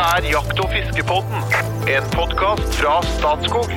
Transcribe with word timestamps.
er 0.00 0.24
Jakt- 0.24 0.60
og 0.62 0.70
fiskepodden, 0.72 1.42
en 1.92 2.06
podkast 2.14 2.76
fra 2.78 2.92
Statskog. 3.04 3.68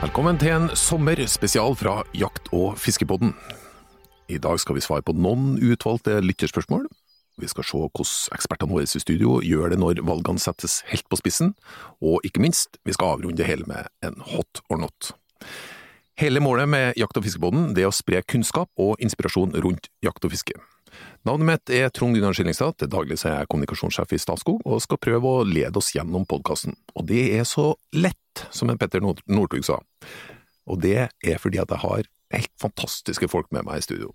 Velkommen 0.00 0.40
til 0.40 0.50
en 0.50 0.66
sommerspesial 0.74 1.76
fra 1.78 2.00
Jakt- 2.18 2.50
og 2.50 2.74
fiskepodden. 2.82 3.36
I 4.28 4.40
dag 4.42 4.58
skal 4.58 4.74
vi 4.74 4.82
svare 4.82 5.06
på 5.06 5.14
noen 5.14 5.54
utvalgte 5.62 6.18
lytterspørsmål. 6.18 6.88
Vi 7.38 7.46
skal 7.46 7.64
se 7.68 7.78
hvordan 7.78 8.34
ekspertene 8.34 8.74
våre 8.74 8.90
i 8.90 9.04
studio 9.04 9.38
gjør 9.38 9.70
det 9.70 9.78
når 9.78 10.02
valgene 10.02 10.42
settes 10.42 10.80
helt 10.90 11.06
på 11.06 11.20
spissen, 11.22 11.54
og 12.02 12.26
ikke 12.26 12.42
minst, 12.42 12.80
vi 12.82 12.92
skal 12.92 13.20
avrunde 13.20 13.38
det 13.38 13.46
hele 13.46 13.70
med 13.70 13.86
en 14.02 14.18
hot 14.34 14.64
or 14.68 14.82
not. 14.82 15.14
Hele 16.18 16.42
målet 16.42 16.68
med 16.68 16.98
Jakt- 16.98 17.16
og 17.16 17.22
fiskepodden 17.22 17.78
er 17.78 17.86
å 17.86 17.94
spre 17.94 18.26
kunnskap 18.26 18.68
og 18.76 18.98
inspirasjon 18.98 19.54
rundt 19.62 19.92
jakt 20.02 20.24
og 20.24 20.34
fiske. 20.34 20.58
Navnet 21.28 21.46
mitt 21.46 21.72
er 21.74 21.92
Trond 21.94 22.16
Gunnar 22.16 22.34
Skillingstad, 22.36 22.76
til 22.80 22.90
daglig 22.90 23.18
er 23.22 23.38
jeg 23.40 23.50
kommunikasjonssjef 23.52 24.14
i 24.16 24.20
Statskog, 24.20 24.64
og 24.66 24.82
skal 24.82 25.00
prøve 25.02 25.36
å 25.38 25.44
lede 25.46 25.78
oss 25.78 25.92
gjennom 25.94 26.26
podkasten. 26.28 26.74
Og 26.96 27.06
det 27.10 27.28
er 27.36 27.46
så 27.48 27.72
lett, 27.94 28.46
som 28.50 28.72
en 28.72 28.80
Petter 28.80 29.04
Northug 29.04 29.62
sa. 29.66 29.78
Og 30.66 30.82
det 30.82 30.96
er 31.06 31.40
fordi 31.42 31.60
at 31.62 31.70
jeg 31.70 31.82
har 31.84 32.10
helt 32.32 32.52
fantastiske 32.60 33.28
folk 33.30 33.50
med 33.54 33.66
meg 33.68 33.80
i 33.80 33.86
studio. 33.86 34.12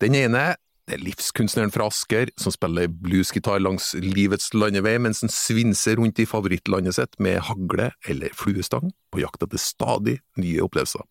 Den 0.00 0.16
ene 0.16 0.54
det 0.90 0.96
er 0.96 1.04
livskunstneren 1.06 1.70
fra 1.70 1.86
Asker 1.86 2.32
som 2.40 2.50
spiller 2.50 2.90
bluesgitar 2.90 3.60
langs 3.62 3.92
livets 4.02 4.50
landevei 4.56 4.96
mens 5.02 5.22
han 5.22 5.30
svinser 5.30 6.00
rundt 6.00 6.18
i 6.18 6.26
favorittlandet 6.26 6.96
sitt 6.96 7.18
med 7.22 7.38
hagle 7.46 7.92
eller 8.10 8.34
fluestang 8.34 8.90
på 9.14 9.22
jakt 9.22 9.44
etter 9.46 9.60
stadig 9.62 10.16
nye 10.40 10.64
opplevelser. 10.64 11.04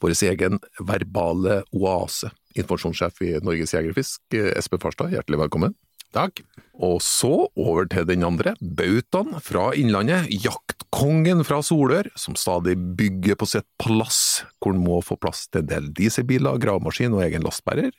Vår 0.00 0.14
egen 0.30 0.60
verbale 0.80 1.60
oase. 1.76 2.30
Informasjonssjef 2.56 3.20
i 3.26 3.34
Norges 3.44 3.74
Jegerfisk, 3.76 4.22
Espen 4.56 4.80
Farstad, 4.80 5.12
hjertelig 5.12 5.42
velkommen. 5.42 5.74
Takk. 6.16 6.40
Og 6.80 7.02
så 7.04 7.48
over 7.60 7.88
til 7.92 8.06
den 8.08 8.24
andre, 8.24 8.54
bautaen 8.60 9.36
fra 9.44 9.66
Innlandet, 9.76 10.30
jaktkongen 10.32 11.44
fra 11.44 11.58
Solør, 11.64 12.08
som 12.16 12.38
stadig 12.40 12.78
bygger 12.96 13.36
på 13.36 13.48
sitt 13.50 13.68
palass, 13.82 14.46
hvor 14.62 14.72
han 14.72 14.80
må 14.80 15.02
få 15.04 15.18
plass 15.20 15.44
til 15.50 15.64
en 15.64 15.68
del 15.74 15.92
dieselbiler, 15.98 16.56
gravemaskin 16.62 17.16
og 17.16 17.26
egen 17.26 17.44
lastbærer, 17.44 17.92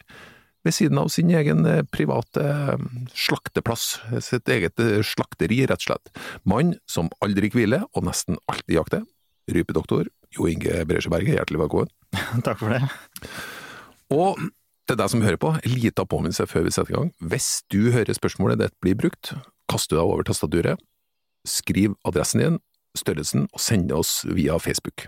ved 0.68 0.76
siden 0.76 1.00
av 1.00 1.12
sin 1.14 1.32
egen 1.32 1.66
eh, 1.66 1.84
private 1.94 2.44
eh, 2.44 2.86
slakteplass, 3.16 3.98
sitt 4.24 4.50
eget 4.52 4.80
eh, 4.84 5.00
slakteri, 5.06 5.64
rett 5.70 5.84
og 5.84 5.88
slett. 5.90 6.12
Mann 6.48 6.76
som 6.90 7.12
aldri 7.24 7.52
hviler, 7.54 7.88
og 7.96 8.08
nesten 8.08 8.40
alltid 8.52 8.78
jakter. 8.80 9.06
Rypedoktor 9.48 10.10
Jo 10.36 10.50
Inge 10.52 10.82
Bresjeberget, 10.90 11.38
hjertelig 11.38 11.62
velkommen. 11.64 11.92
Takk 12.46 12.60
for 12.60 12.74
det. 12.76 12.82
Og 14.12 14.42
til 14.88 15.00
deg 15.00 15.12
som 15.12 15.24
hører 15.24 15.40
på, 15.40 15.54
en 15.56 15.76
liten 15.76 16.10
påminnelse 16.12 16.48
før 16.52 16.68
vi 16.68 16.74
setter 16.76 16.94
i 16.94 16.98
gang. 16.98 17.14
Hvis 17.32 17.50
du 17.72 17.94
hører 17.96 18.16
spørsmålet 18.16 18.60
ditt 18.62 18.76
blir 18.84 19.00
brukt, 19.00 19.34
kast 19.72 19.92
deg 19.92 20.04
over 20.04 20.28
tastaturet, 20.28 20.84
skriv 21.48 21.96
adressen 22.08 22.44
din, 22.44 22.62
størrelsen, 22.98 23.48
og 23.54 23.64
send 23.64 23.88
det 23.92 23.96
oss 24.00 24.22
via 24.28 24.60
Facebook. 24.60 25.08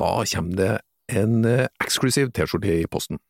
Da 0.00 0.12
kommer 0.32 0.56
det 0.58 0.72
en 1.16 1.44
eksklusiv 1.80 2.32
T-skjorte 2.36 2.72
i 2.82 2.88
posten. 2.90 3.20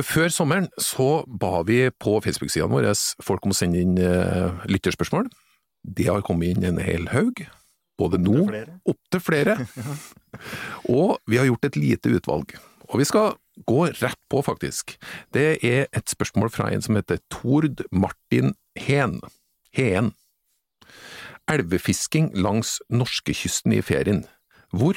Før 0.00 0.30
sommeren 0.32 0.70
så 0.80 1.22
ba 1.28 1.60
vi 1.68 1.84
på 2.00 2.16
Facebook-sidene 2.24 2.72
våre 2.72 2.94
folk 3.20 3.44
om 3.44 3.52
å 3.52 3.56
sende 3.56 3.82
inn 3.82 3.98
eh, 4.00 4.62
lytterspørsmål. 4.70 5.28
Det 5.84 6.06
har 6.08 6.24
kommet 6.24 6.54
inn 6.54 6.64
en 6.64 6.80
hel 6.80 7.10
haug, 7.12 7.42
både 8.00 8.20
nå 8.22 8.46
Opptil 8.88 9.20
flere. 9.20 9.58
flere. 9.68 9.96
Og 10.96 11.18
vi 11.28 11.36
har 11.36 11.48
gjort 11.50 11.68
et 11.68 11.76
lite 11.76 12.12
utvalg. 12.16 12.54
Og 12.88 13.02
vi 13.02 13.08
skal 13.08 13.34
gå 13.68 13.84
rett 14.00 14.20
på, 14.32 14.40
faktisk. 14.40 14.96
Det 15.36 15.58
er 15.60 15.90
et 15.92 16.08
spørsmål 16.08 16.48
fra 16.54 16.70
en 16.72 16.84
som 16.84 16.96
heter 16.96 17.20
Tord 17.28 17.84
Martin 17.92 18.54
Heen. 18.80 19.18
Heen. 19.76 20.14
Elvefisking 21.52 22.30
langs 22.32 22.78
norskekysten 22.88 23.76
i 23.76 23.82
ferien. 23.84 24.24
Hvor 24.72 24.96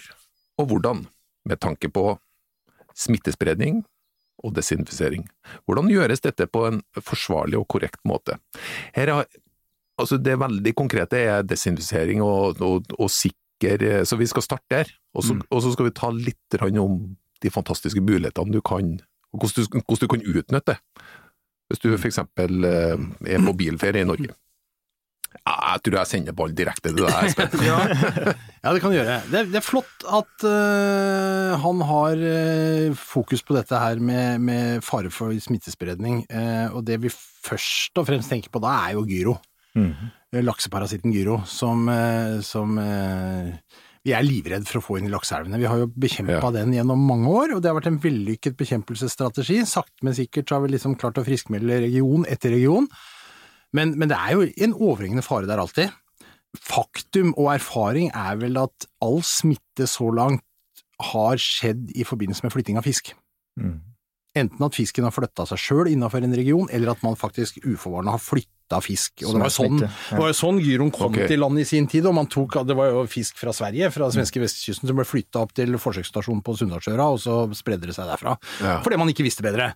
og 0.55 0.71
hvordan? 0.71 1.03
Med 1.45 1.59
tanke 1.59 1.91
på 1.91 2.15
smittespredning 2.95 3.83
og 4.43 4.53
desinfisering. 4.55 5.25
Hvordan 5.65 5.89
gjøres 5.91 6.23
dette 6.23 6.47
på 6.47 6.65
en 6.69 6.81
forsvarlig 6.99 7.59
og 7.59 7.67
korrekt 7.71 8.01
måte? 8.07 8.37
Her 8.95 9.13
er, 9.13 9.27
altså 9.99 10.19
det 10.21 10.39
veldig 10.41 10.75
konkrete 10.77 11.21
er 11.23 11.47
desinfisering 11.47 12.23
og, 12.25 12.61
og, 12.61 12.95
og 12.99 13.11
sikker, 13.11 14.03
så 14.05 14.19
vi 14.19 14.27
skal 14.29 14.45
starte 14.45 14.67
der. 14.71 14.91
Og 15.15 15.23
så, 15.23 15.37
og 15.49 15.63
så 15.63 15.71
skal 15.73 15.87
vi 15.87 15.95
ta 15.95 16.11
litt 16.11 16.59
om 16.61 16.99
de 17.43 17.51
fantastiske 17.51 18.01
mulighetene 18.03 18.53
du 18.53 18.61
kan, 18.65 18.97
og 19.33 19.43
hvordan 19.43 19.63
du, 19.63 19.79
hvordan 19.79 20.01
du 20.01 20.11
kan 20.11 20.25
utnytte 20.25 20.73
det. 20.73 20.79
Hvis 21.65 21.81
du 21.81 21.89
eksempel 21.95 22.67
eh, 22.67 23.05
er 23.25 23.41
på 23.41 23.55
bilferie 23.57 24.03
i 24.03 24.07
Norge. 24.07 24.35
Ja, 25.45 25.55
jeg 25.75 25.81
tror 25.85 25.97
jeg 25.99 26.09
sender 26.11 26.35
ball 26.37 26.53
direkte 26.57 26.91
til 26.95 27.03
deg, 27.05 27.29
Espen. 27.29 27.59
Ja, 27.67 27.79
ja 28.63 28.73
det 28.73 28.81
kan 28.83 28.93
du 28.93 28.97
gjøre. 28.97 29.17
Det, 29.29 29.39
er- 29.41 29.49
det 29.51 29.59
er 29.59 29.65
flott 29.65 30.05
at 30.19 30.45
uh, 30.47 31.55
han 31.61 31.81
har 31.89 32.21
uh, 32.23 32.95
fokus 32.97 33.43
på 33.45 33.57
dette 33.57 33.77
her 33.81 33.99
med, 33.99 34.39
med 34.47 34.83
fare 34.85 35.11
for 35.13 35.33
smittespredning. 35.43 36.23
Uh, 36.31 36.75
og 36.77 36.85
det 36.87 36.99
vi 37.03 37.11
først 37.13 37.97
og 38.01 38.07
fremst 38.09 38.31
tenker 38.31 38.49
på 38.53 38.61
da, 38.63 38.73
er 38.87 38.95
jo 38.97 39.03
gyro. 39.09 39.35
Eh, 39.75 40.39
Lakseparasitten 40.39 41.11
gyro, 41.11 41.41
som, 41.51 41.83
som 42.47 42.77
vi 44.05 44.13
er 44.15 44.23
livredd 44.23 44.63
for 44.69 44.79
å 44.79 44.83
få 44.85 44.97
inn 45.01 45.07
i 45.09 45.11
lakseelvene. 45.11 45.57
Vi 45.59 45.67
har 45.67 45.81
jo 45.81 45.87
bekjempa 45.91 46.37
Ja. 46.39 46.51
den 46.53 46.71
gjennom 46.77 47.01
mange 47.09 47.27
år, 47.27 47.55
og 47.55 47.61
det 47.63 47.71
har 47.71 47.75
vært 47.79 47.89
en 47.91 47.99
vellykket 48.03 48.55
bekjempelsesstrategi. 48.59 49.59
Sakte, 49.67 49.99
men 50.05 50.15
sikkert 50.15 50.47
så 50.47 50.55
har 50.59 50.65
vi 50.65 50.73
liksom 50.75 50.95
klart 51.01 51.17
å 51.19 51.25
friskmelde 51.27 51.81
region 51.87 52.23
etter 52.29 52.53
region. 52.55 52.87
Men, 53.75 53.93
men 53.99 54.11
det 54.11 54.17
er 54.17 54.35
jo 54.35 54.47
en 54.67 54.75
overhengende 54.75 55.25
fare 55.25 55.49
der 55.49 55.61
alltid. 55.61 55.93
Faktum 56.55 57.33
og 57.35 57.51
erfaring 57.57 58.11
er 58.15 58.39
vel 58.39 58.57
at 58.61 58.87
all 59.03 59.21
smitte 59.27 59.89
så 59.91 60.07
langt 60.15 60.43
har 61.11 61.39
skjedd 61.41 61.91
i 61.95 62.05
forbindelse 62.07 62.45
med 62.45 62.55
flytting 62.55 62.79
av 62.79 62.87
fisk. 62.87 63.11
Enten 64.35 64.65
at 64.67 64.75
fisken 64.75 65.05
har 65.07 65.13
flytta 65.15 65.45
seg 65.47 65.61
sjøl 65.61 65.89
innenfor 65.93 66.23
en 66.23 66.35
region, 66.35 66.67
eller 66.75 66.91
at 66.91 67.03
man 67.05 67.15
faktisk 67.19 67.61
uforvarende 67.63 68.11
har 68.15 68.19
flytta 68.19 68.81
fisk. 68.83 69.23
Og 69.23 69.35
det 69.35 69.43
var, 69.45 69.53
sånn, 69.53 69.77
ja. 69.83 69.89
det 70.09 70.19
var 70.19 70.31
jo 70.31 70.37
sånn 70.39 70.59
gyroen 70.63 70.91
kom 70.95 71.13
okay. 71.13 71.29
til 71.31 71.39
land 71.43 71.61
i 71.61 71.67
sin 71.67 71.87
tid, 71.91 72.07
og 72.09 72.17
man 72.17 72.27
tok, 72.31 72.57
det 72.67 72.75
var 72.75 72.91
jo 72.91 73.05
fisk 73.11 73.39
fra 73.39 73.53
Sverige, 73.55 73.91
fra 73.95 74.09
svenske 74.11 74.43
vestkysten, 74.43 74.91
som 74.91 74.99
ble 74.99 75.07
flytta 75.07 75.43
opp 75.45 75.55
til 75.55 75.79
forsøksstasjonen 75.79 76.43
på 76.43 76.55
Sunndalsøra, 76.59 77.07
og 77.15 77.21
så 77.23 77.37
spredde 77.55 77.87
det 77.87 77.95
seg 77.95 78.11
derfra. 78.11 78.35
Ja. 78.59 78.79
Fordi 78.83 78.99
man 78.99 79.11
ikke 79.11 79.27
visste 79.27 79.45
bedre. 79.45 79.71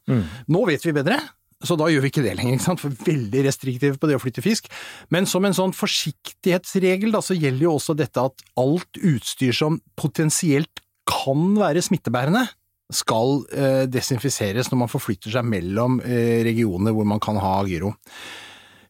Nå 0.52 0.66
vet 0.68 0.88
vi 0.88 0.96
bedre. 0.96 1.22
Så 1.66 1.76
da 1.76 1.90
gjør 1.92 2.06
vi 2.06 2.12
ikke 2.14 2.24
det 2.24 2.38
lenger, 2.40 2.56
ikke 2.56 2.68
sant? 2.70 2.84
for 2.84 3.08
veldig 3.08 3.42
restriktive 3.44 4.00
på 4.00 4.08
det 4.08 4.16
å 4.16 4.22
flytte 4.24 4.44
fisk. 4.44 4.70
Men 5.12 5.28
som 5.28 5.44
en 5.44 5.56
sånn 5.56 5.76
forsiktighetsregel, 5.76 7.12
da, 7.16 7.20
så 7.26 7.36
gjelder 7.36 7.68
jo 7.68 7.74
også 7.76 7.98
dette 8.00 8.24
at 8.30 8.46
alt 8.60 9.02
utstyr 9.02 9.56
som 9.56 9.82
potensielt 10.00 10.84
kan 11.10 11.58
være 11.60 11.84
smittebærende, 11.84 12.46
skal 12.90 13.44
eh, 13.54 13.84
desinfiseres 13.92 14.72
når 14.72 14.80
man 14.84 14.90
forflytter 14.90 15.34
seg 15.34 15.46
mellom 15.46 16.00
eh, 16.02 16.40
regioner 16.48 16.96
hvor 16.96 17.06
man 17.06 17.22
kan 17.22 17.38
ha 17.38 17.60
gyro. 17.70 17.92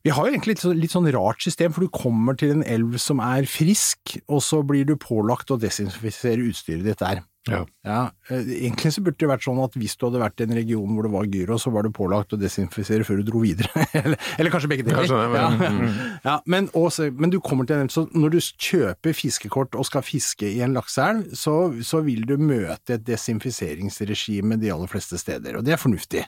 Vi 0.05 0.13
har 0.15 0.23
jo 0.23 0.31
egentlig 0.31 0.55
litt, 0.55 0.63
litt 0.85 0.93
sånn 0.93 1.09
rart 1.11 1.43
system, 1.43 1.73
for 1.75 1.83
du 1.83 1.91
kommer 1.91 2.37
til 2.39 2.53
en 2.53 2.63
elv 2.63 2.95
som 3.01 3.19
er 3.19 3.49
frisk, 3.49 4.15
og 4.31 4.39
så 4.45 4.61
blir 4.63 4.87
du 4.87 4.95
pålagt 4.95 5.51
å 5.51 5.59
desinfisere 5.59 6.45
utstyret 6.47 6.87
ditt 6.87 7.03
der. 7.03 7.25
Ja. 7.47 7.61
Ja, 7.87 7.99
eh, 8.29 8.43
egentlig 8.67 8.91
så 8.93 9.01
burde 9.01 9.17
det 9.23 9.29
vært 9.31 9.45
sånn 9.45 9.61
at 9.63 9.73
hvis 9.79 9.95
du 9.97 10.03
hadde 10.05 10.19
vært 10.21 10.41
i 10.41 10.45
en 10.45 10.51
region 10.57 10.91
hvor 10.93 11.05
det 11.07 11.11
var 11.13 11.29
gyro, 11.31 11.55
så 11.57 11.71
var 11.73 11.87
du 11.87 11.89
pålagt 11.95 12.35
å 12.35 12.37
desinfisere 12.37 13.05
før 13.07 13.21
du 13.21 13.29
dro 13.31 13.39
videre. 13.41 13.71
eller, 14.01 14.19
eller 14.37 14.51
kanskje 14.53 14.69
begge 14.73 14.83
deler. 14.85 15.07
Kanskje 15.07 15.21
det, 15.23 15.39
ja, 15.39 15.49
men- 15.55 15.79
ja. 15.87 16.07
Ja, 16.29 16.33
men, 16.51 16.67
også, 16.75 17.07
men 17.15 17.31
du 17.31 17.39
kommer 17.39 17.65
til 17.65 17.79
en 17.79 17.87
så 17.89 18.03
når 18.11 18.33
du 18.35 18.39
kjøper 18.43 19.15
fiskekort 19.15 19.77
og 19.79 19.87
skal 19.87 20.03
fiske 20.03 20.49
i 20.51 20.59
en 20.65 20.75
lakseelv, 20.75 21.31
så, 21.39 21.55
så 21.87 22.01
vil 22.05 22.25
du 22.27 22.35
møte 22.37 22.97
et 22.97 23.05
desinfiseringsregime 23.07 24.57
de 24.59 24.71
aller 24.73 24.91
fleste 24.91 25.17
steder, 25.19 25.57
og 25.57 25.65
det 25.65 25.73
er 25.77 25.81
fornuftig. 25.81 26.25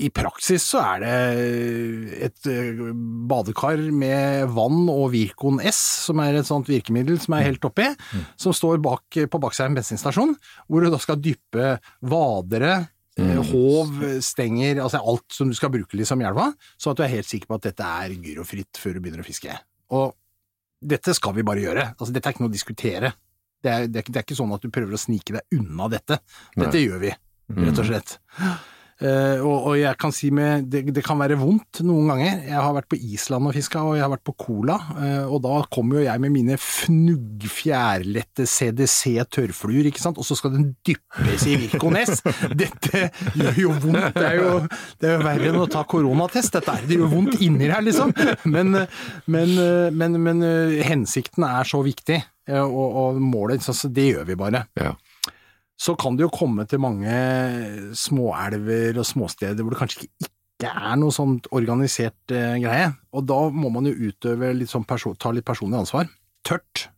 I 0.00 0.10
praksis 0.12 0.64
så 0.72 0.80
er 0.96 1.04
det 1.04 1.12
et 2.26 2.48
eh, 2.50 2.80
badekar 3.30 3.80
med 3.96 4.50
vann 4.56 4.88
og 4.92 5.10
Virkon 5.14 5.60
S, 5.64 5.78
som 6.08 6.20
er 6.24 6.36
et 6.40 6.48
sånt 6.48 6.68
virkemiddel 6.68 7.20
som 7.22 7.36
er 7.38 7.46
helt 7.48 7.64
oppi, 7.68 7.86
som 8.40 8.52
står 8.56 8.80
bak, 8.84 9.20
på 9.30 9.40
Baksheim 9.40 9.76
bensinstasjon, 9.78 10.29
hvor 10.66 10.84
du 10.84 10.90
da 10.92 11.00
skal 11.02 11.20
dyppe 11.22 11.74
vadere, 12.10 12.74
mm. 13.18 13.36
håv, 13.50 13.92
stenger, 14.24 14.82
altså 14.84 15.02
alt 15.02 15.36
som 15.36 15.50
du 15.50 15.56
skal 15.58 15.72
bruke 15.74 15.98
liksom 15.98 16.22
i 16.22 16.28
elva, 16.28 16.50
så 16.80 16.92
at 16.92 17.00
du 17.00 17.04
er 17.06 17.14
helt 17.16 17.28
sikker 17.28 17.50
på 17.50 17.60
at 17.60 17.68
dette 17.70 17.90
er 18.04 18.16
gyrofritt 18.16 18.80
før 18.80 18.96
du 18.96 19.04
begynner 19.04 19.24
å 19.24 19.28
fiske. 19.28 19.56
Og 19.96 20.14
dette 20.80 21.14
skal 21.16 21.34
vi 21.36 21.44
bare 21.46 21.62
gjøre. 21.62 21.86
Altså, 21.98 22.12
dette 22.14 22.30
er 22.30 22.36
ikke 22.36 22.44
noe 22.46 22.52
å 22.52 22.56
diskutere. 22.56 23.14
Det 23.60 23.70
er, 23.70 23.88
det, 23.92 24.02
er, 24.02 24.12
det 24.12 24.20
er 24.20 24.24
ikke 24.24 24.38
sånn 24.38 24.54
at 24.56 24.62
du 24.64 24.72
prøver 24.72 24.96
å 24.96 25.00
snike 25.00 25.36
deg 25.36 25.58
unna 25.58 25.90
dette. 25.92 26.20
Dette 26.56 26.80
gjør 26.80 27.02
vi, 27.02 27.10
rett 27.60 27.82
og 27.82 27.90
slett. 27.90 28.14
Eh, 29.00 29.40
og, 29.40 29.70
og 29.70 29.76
jeg 29.80 29.96
kan 30.00 30.12
si 30.12 30.28
med 30.34 30.66
det, 30.68 30.82
det 30.92 31.02
kan 31.06 31.16
være 31.20 31.38
vondt 31.40 31.80
noen 31.88 32.10
ganger. 32.12 32.42
Jeg 32.50 32.58
har 32.60 32.74
vært 32.76 32.88
på 32.92 32.98
Island 33.00 33.48
og 33.48 33.54
fiska, 33.56 33.80
og 33.86 33.94
jeg 33.96 34.04
har 34.04 34.12
vært 34.12 34.26
på 34.28 34.34
Cola. 34.44 34.76
eh, 35.00 35.22
og 35.24 35.40
da 35.46 35.54
kommer 35.72 36.00
jo 36.00 36.04
jeg 36.04 36.20
med 36.20 36.34
mine 36.34 36.58
fnugg 36.60 37.46
fjærlette 37.48 38.44
CDC 38.44 39.24
tørrfluer, 39.32 39.88
ikke 39.88 40.02
sant. 40.02 40.20
Og 40.20 40.28
så 40.28 40.36
skal 40.36 40.52
den 40.56 40.70
dyppes 40.86 41.46
i 41.48 41.56
Virkones. 41.64 42.20
Dette 42.62 43.06
gjør 43.38 43.62
jo 43.64 43.74
vondt. 43.86 44.18
Det 44.18 44.26
er 44.26 44.40
jo, 44.42 44.52
det 45.00 45.08
er 45.10 45.16
jo 45.16 45.24
verre 45.24 45.52
enn 45.52 45.60
å 45.64 45.68
ta 45.70 45.84
koronatest, 45.88 46.58
dette 46.58 46.76
er. 46.76 46.84
Det 46.90 47.00
gjør 47.00 47.14
vondt 47.14 47.40
inni 47.40 47.70
her, 47.70 47.80
liksom. 47.86 48.12
Men, 48.52 48.82
men, 49.30 49.56
men, 49.96 50.20
men 50.28 50.44
hensikten 50.84 51.46
er 51.48 51.68
så 51.68 51.80
viktig, 51.86 52.20
eh, 52.50 52.60
og, 52.64 53.00
og 53.04 53.22
målet, 53.24 53.64
så 53.64 53.72
så 53.76 53.88
det 53.88 54.10
gjør 54.12 54.28
vi 54.28 54.36
bare 54.40 54.66
Ja. 54.76 54.92
Så 55.80 55.96
kan 55.96 56.18
det 56.18 56.26
jo 56.26 56.34
komme 56.34 56.66
til 56.68 56.82
mange 56.82 57.14
småelver 57.96 59.00
og 59.00 59.08
småsteder 59.08 59.64
hvor 59.64 59.72
det 59.72 59.80
kanskje 59.80 60.06
ikke, 60.06 60.30
det 60.60 60.68
er 60.68 60.96
noe 61.00 61.14
sånt 61.14 61.48
organisert 61.56 62.34
eh, 62.36 62.58
greie. 62.60 62.90
Og 63.16 63.24
da 63.24 63.42
må 63.48 63.70
man 63.72 63.88
jo 63.88 64.10
utøve 64.10 64.52
litt 64.56 64.72
sånn 64.72 64.84
ta 64.84 65.32
litt 65.32 65.46
personlig 65.48 65.80
ansvar. 65.80 66.10
Tørt 66.44 66.90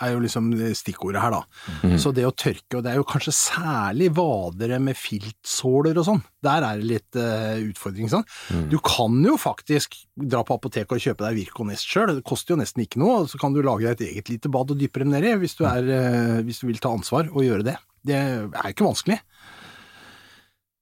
er 0.00 0.14
jo 0.14 0.22
liksom 0.22 0.46
stikkordet 0.76 1.20
her, 1.20 1.34
da. 1.34 1.96
Så 2.00 2.12
det 2.16 2.24
å 2.24 2.32
tørke, 2.32 2.78
og 2.78 2.84
det 2.86 2.92
er 2.94 2.96
jo 2.96 3.06
kanskje 3.08 3.34
særlig 3.36 4.08
vadere 4.16 4.78
med 4.80 4.96
filtsåler 4.96 6.00
og 6.00 6.06
sånn, 6.06 6.22
der 6.40 6.64
er 6.64 6.80
det 6.80 6.88
litt 6.88 7.18
eh, 7.20 7.60
utfordring. 7.66 8.08
Sånn. 8.08 8.24
Du 8.72 8.78
kan 8.80 9.18
jo 9.26 9.36
faktisk 9.40 9.98
dra 10.16 10.40
på 10.46 10.56
apoteket 10.56 10.96
og 10.96 11.04
kjøpe 11.04 11.26
deg 11.26 11.42
Virkonest 11.42 11.84
sjøl, 11.84 12.14
det 12.16 12.24
koster 12.24 12.54
jo 12.54 12.62
nesten 12.62 12.86
ikke 12.86 13.02
noe, 13.02 13.26
og 13.26 13.30
så 13.32 13.40
kan 13.42 13.52
du 13.52 13.60
lage 13.60 13.84
deg 13.84 13.98
et 13.98 14.06
eget 14.08 14.32
lite 14.32 14.52
bad 14.52 14.72
og 14.72 14.80
dyppe 14.80 15.04
dem 15.04 15.12
nedi, 15.12 15.36
hvis 15.42 15.58
du, 15.60 15.66
er, 15.68 15.84
eh, 15.84 16.40
hvis 16.48 16.64
du 16.64 16.70
vil 16.70 16.80
ta 16.80 16.96
ansvar 16.96 17.28
og 17.34 17.44
gjøre 17.44 17.68
det. 17.68 17.76
Det 18.06 18.16
er 18.16 18.70
ikke 18.70 18.86
vanskelig. 18.86 19.18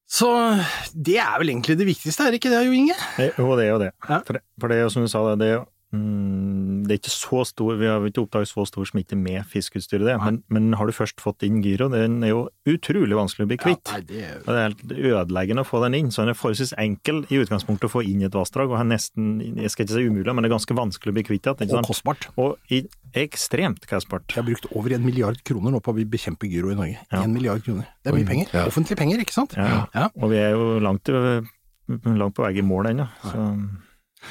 Så 0.09 0.29
det 0.97 1.19
er 1.21 1.35
vel 1.41 1.51
egentlig 1.53 1.77
det 1.77 1.87
viktigste, 1.89 2.25
er 2.25 2.33
det 2.33 2.41
ikke 2.41 2.53
det, 2.53 2.63
Jo 2.65 2.73
Inge? 2.73 2.97
Jo, 3.21 3.49
det 3.59 3.67
er 3.67 3.73
jo 3.75 3.81
det. 3.83 3.91
Ja. 4.09 4.21
For, 4.25 4.39
det, 4.39 4.43
for 4.61 4.73
det 4.73 4.79
er 4.79 4.87
jo 4.87 4.93
som 4.95 5.05
du 5.05 5.11
sa, 5.13 5.25
det 5.37 5.51
jo 5.53 5.65
mm, 5.93 6.58
det 6.89 6.97
er 6.97 7.01
ikke 7.03 7.13
så 7.13 7.43
stor, 7.49 7.77
vi 7.79 7.89
har 7.91 8.05
ikke 8.09 8.25
oppdaget 8.25 8.51
så 8.51 8.65
stor 8.69 8.89
smitte 8.89 9.17
med 9.19 9.45
fiskeutstyret, 9.51 10.07
det. 10.09 10.17
Men, 10.23 10.41
men 10.53 10.71
har 10.81 10.89
du 10.89 10.95
først 10.97 11.21
fått 11.23 11.45
inn 11.47 11.61
gyro, 11.65 11.91
den 11.93 12.23
er 12.27 12.33
jo 12.33 12.45
utrolig 12.69 13.17
vanskelig 13.19 13.47
å 13.47 13.51
bli 13.53 13.59
kvitt. 13.61 13.93
Ja, 13.93 13.99
nei, 13.99 14.07
det, 14.09 14.29
Og 14.43 14.49
det 14.49 14.59
er 14.59 14.69
helt 14.71 14.95
ødeleggende 15.13 15.65
å 15.65 15.69
få 15.69 15.83
den 15.85 15.99
inn, 16.01 16.13
så 16.15 16.25
den 16.25 16.33
er 16.33 16.39
forholdsvis 16.39 16.75
enkel 16.81 17.23
i 17.29 17.41
utgangspunktet 17.43 17.89
å 17.91 17.93
få 17.93 18.05
inn 18.09 18.25
i 18.25 18.29
et 18.29 18.39
vassdrag, 18.39 18.73
og 18.73 18.81
er 18.81 18.89
nesten, 18.89 19.37
jeg 19.61 19.75
skal 19.75 19.87
ikke 19.87 19.99
si 19.99 20.07
umulig, 20.09 20.35
men 20.35 20.47
det 20.47 20.51
er 20.51 20.57
ganske 20.57 20.79
vanskelig 20.79 21.15
å 21.15 21.19
bli 21.21 21.27
kvitt 21.29 21.51
igjen. 21.53 21.75
og 21.79 21.89
kostbart. 21.89 22.29
Og 22.41 22.75
i, 22.75 22.83
ekstremt 23.19 23.87
kostbart. 23.89 24.33
Jeg 24.35 24.43
har 24.43 24.49
brukt 24.49 24.69
over 24.77 24.93
en 24.97 25.05
milliard 25.05 25.41
kroner 25.47 25.73
nå 25.75 25.81
på 25.85 25.95
å 25.95 26.07
bekjempe 26.09 26.49
gyro 26.51 26.73
i 26.75 26.79
Norge. 26.79 27.01
Ja. 27.09 27.23
En 27.23 27.35
milliard 27.35 27.65
kroner. 27.65 27.89
Det 28.05 28.13
er 28.13 28.19
mye 28.19 28.29
penger. 28.29 28.53
ja. 28.53 28.67
Offentlige 28.69 29.01
penger, 29.01 29.23
ikke 29.25 29.37
sant? 29.37 29.57
Ja. 29.57 29.85
Ja. 29.95 30.09
Og 30.21 30.33
vi 30.33 30.41
er 30.41 30.57
jo 30.57 30.79
langt, 30.85 31.09
langt 31.09 32.37
på 32.37 32.45
vei 32.45 32.53
i 32.59 32.65
mål 32.65 32.93
ennå. 32.93 33.09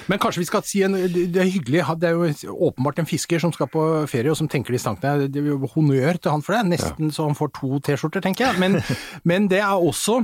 Men 0.08 0.22
kanskje 0.22 0.44
vi 0.44 0.48
skal 0.50 0.66
si 0.68 0.84
en 0.86 0.96
Det 0.96 1.42
er 1.42 1.50
hyggelig, 1.50 1.84
det 2.00 2.10
er 2.10 2.16
jo 2.16 2.58
åpenbart 2.70 3.02
en 3.02 3.10
fisker 3.10 3.42
som 3.42 3.54
skal 3.56 3.70
på 3.72 3.84
ferie 4.10 4.32
og 4.32 4.38
som 4.40 4.50
tenker 4.52 4.76
de 4.76 4.82
tankene. 4.82 5.28
Det 5.32 5.42
er 5.42 5.52
jo 5.52 5.72
honnør 5.74 6.20
til 6.22 6.34
han 6.34 6.46
for 6.46 6.58
det, 6.58 6.66
nesten 6.78 7.14
så 7.14 7.28
han 7.28 7.38
får 7.38 7.54
to 7.58 7.80
T-skjorter, 7.84 8.24
tenker 8.24 8.48
jeg. 8.48 8.60
Men, 8.62 8.82
men 9.30 9.50
det 9.52 9.62
er 9.64 9.76
også 9.76 10.22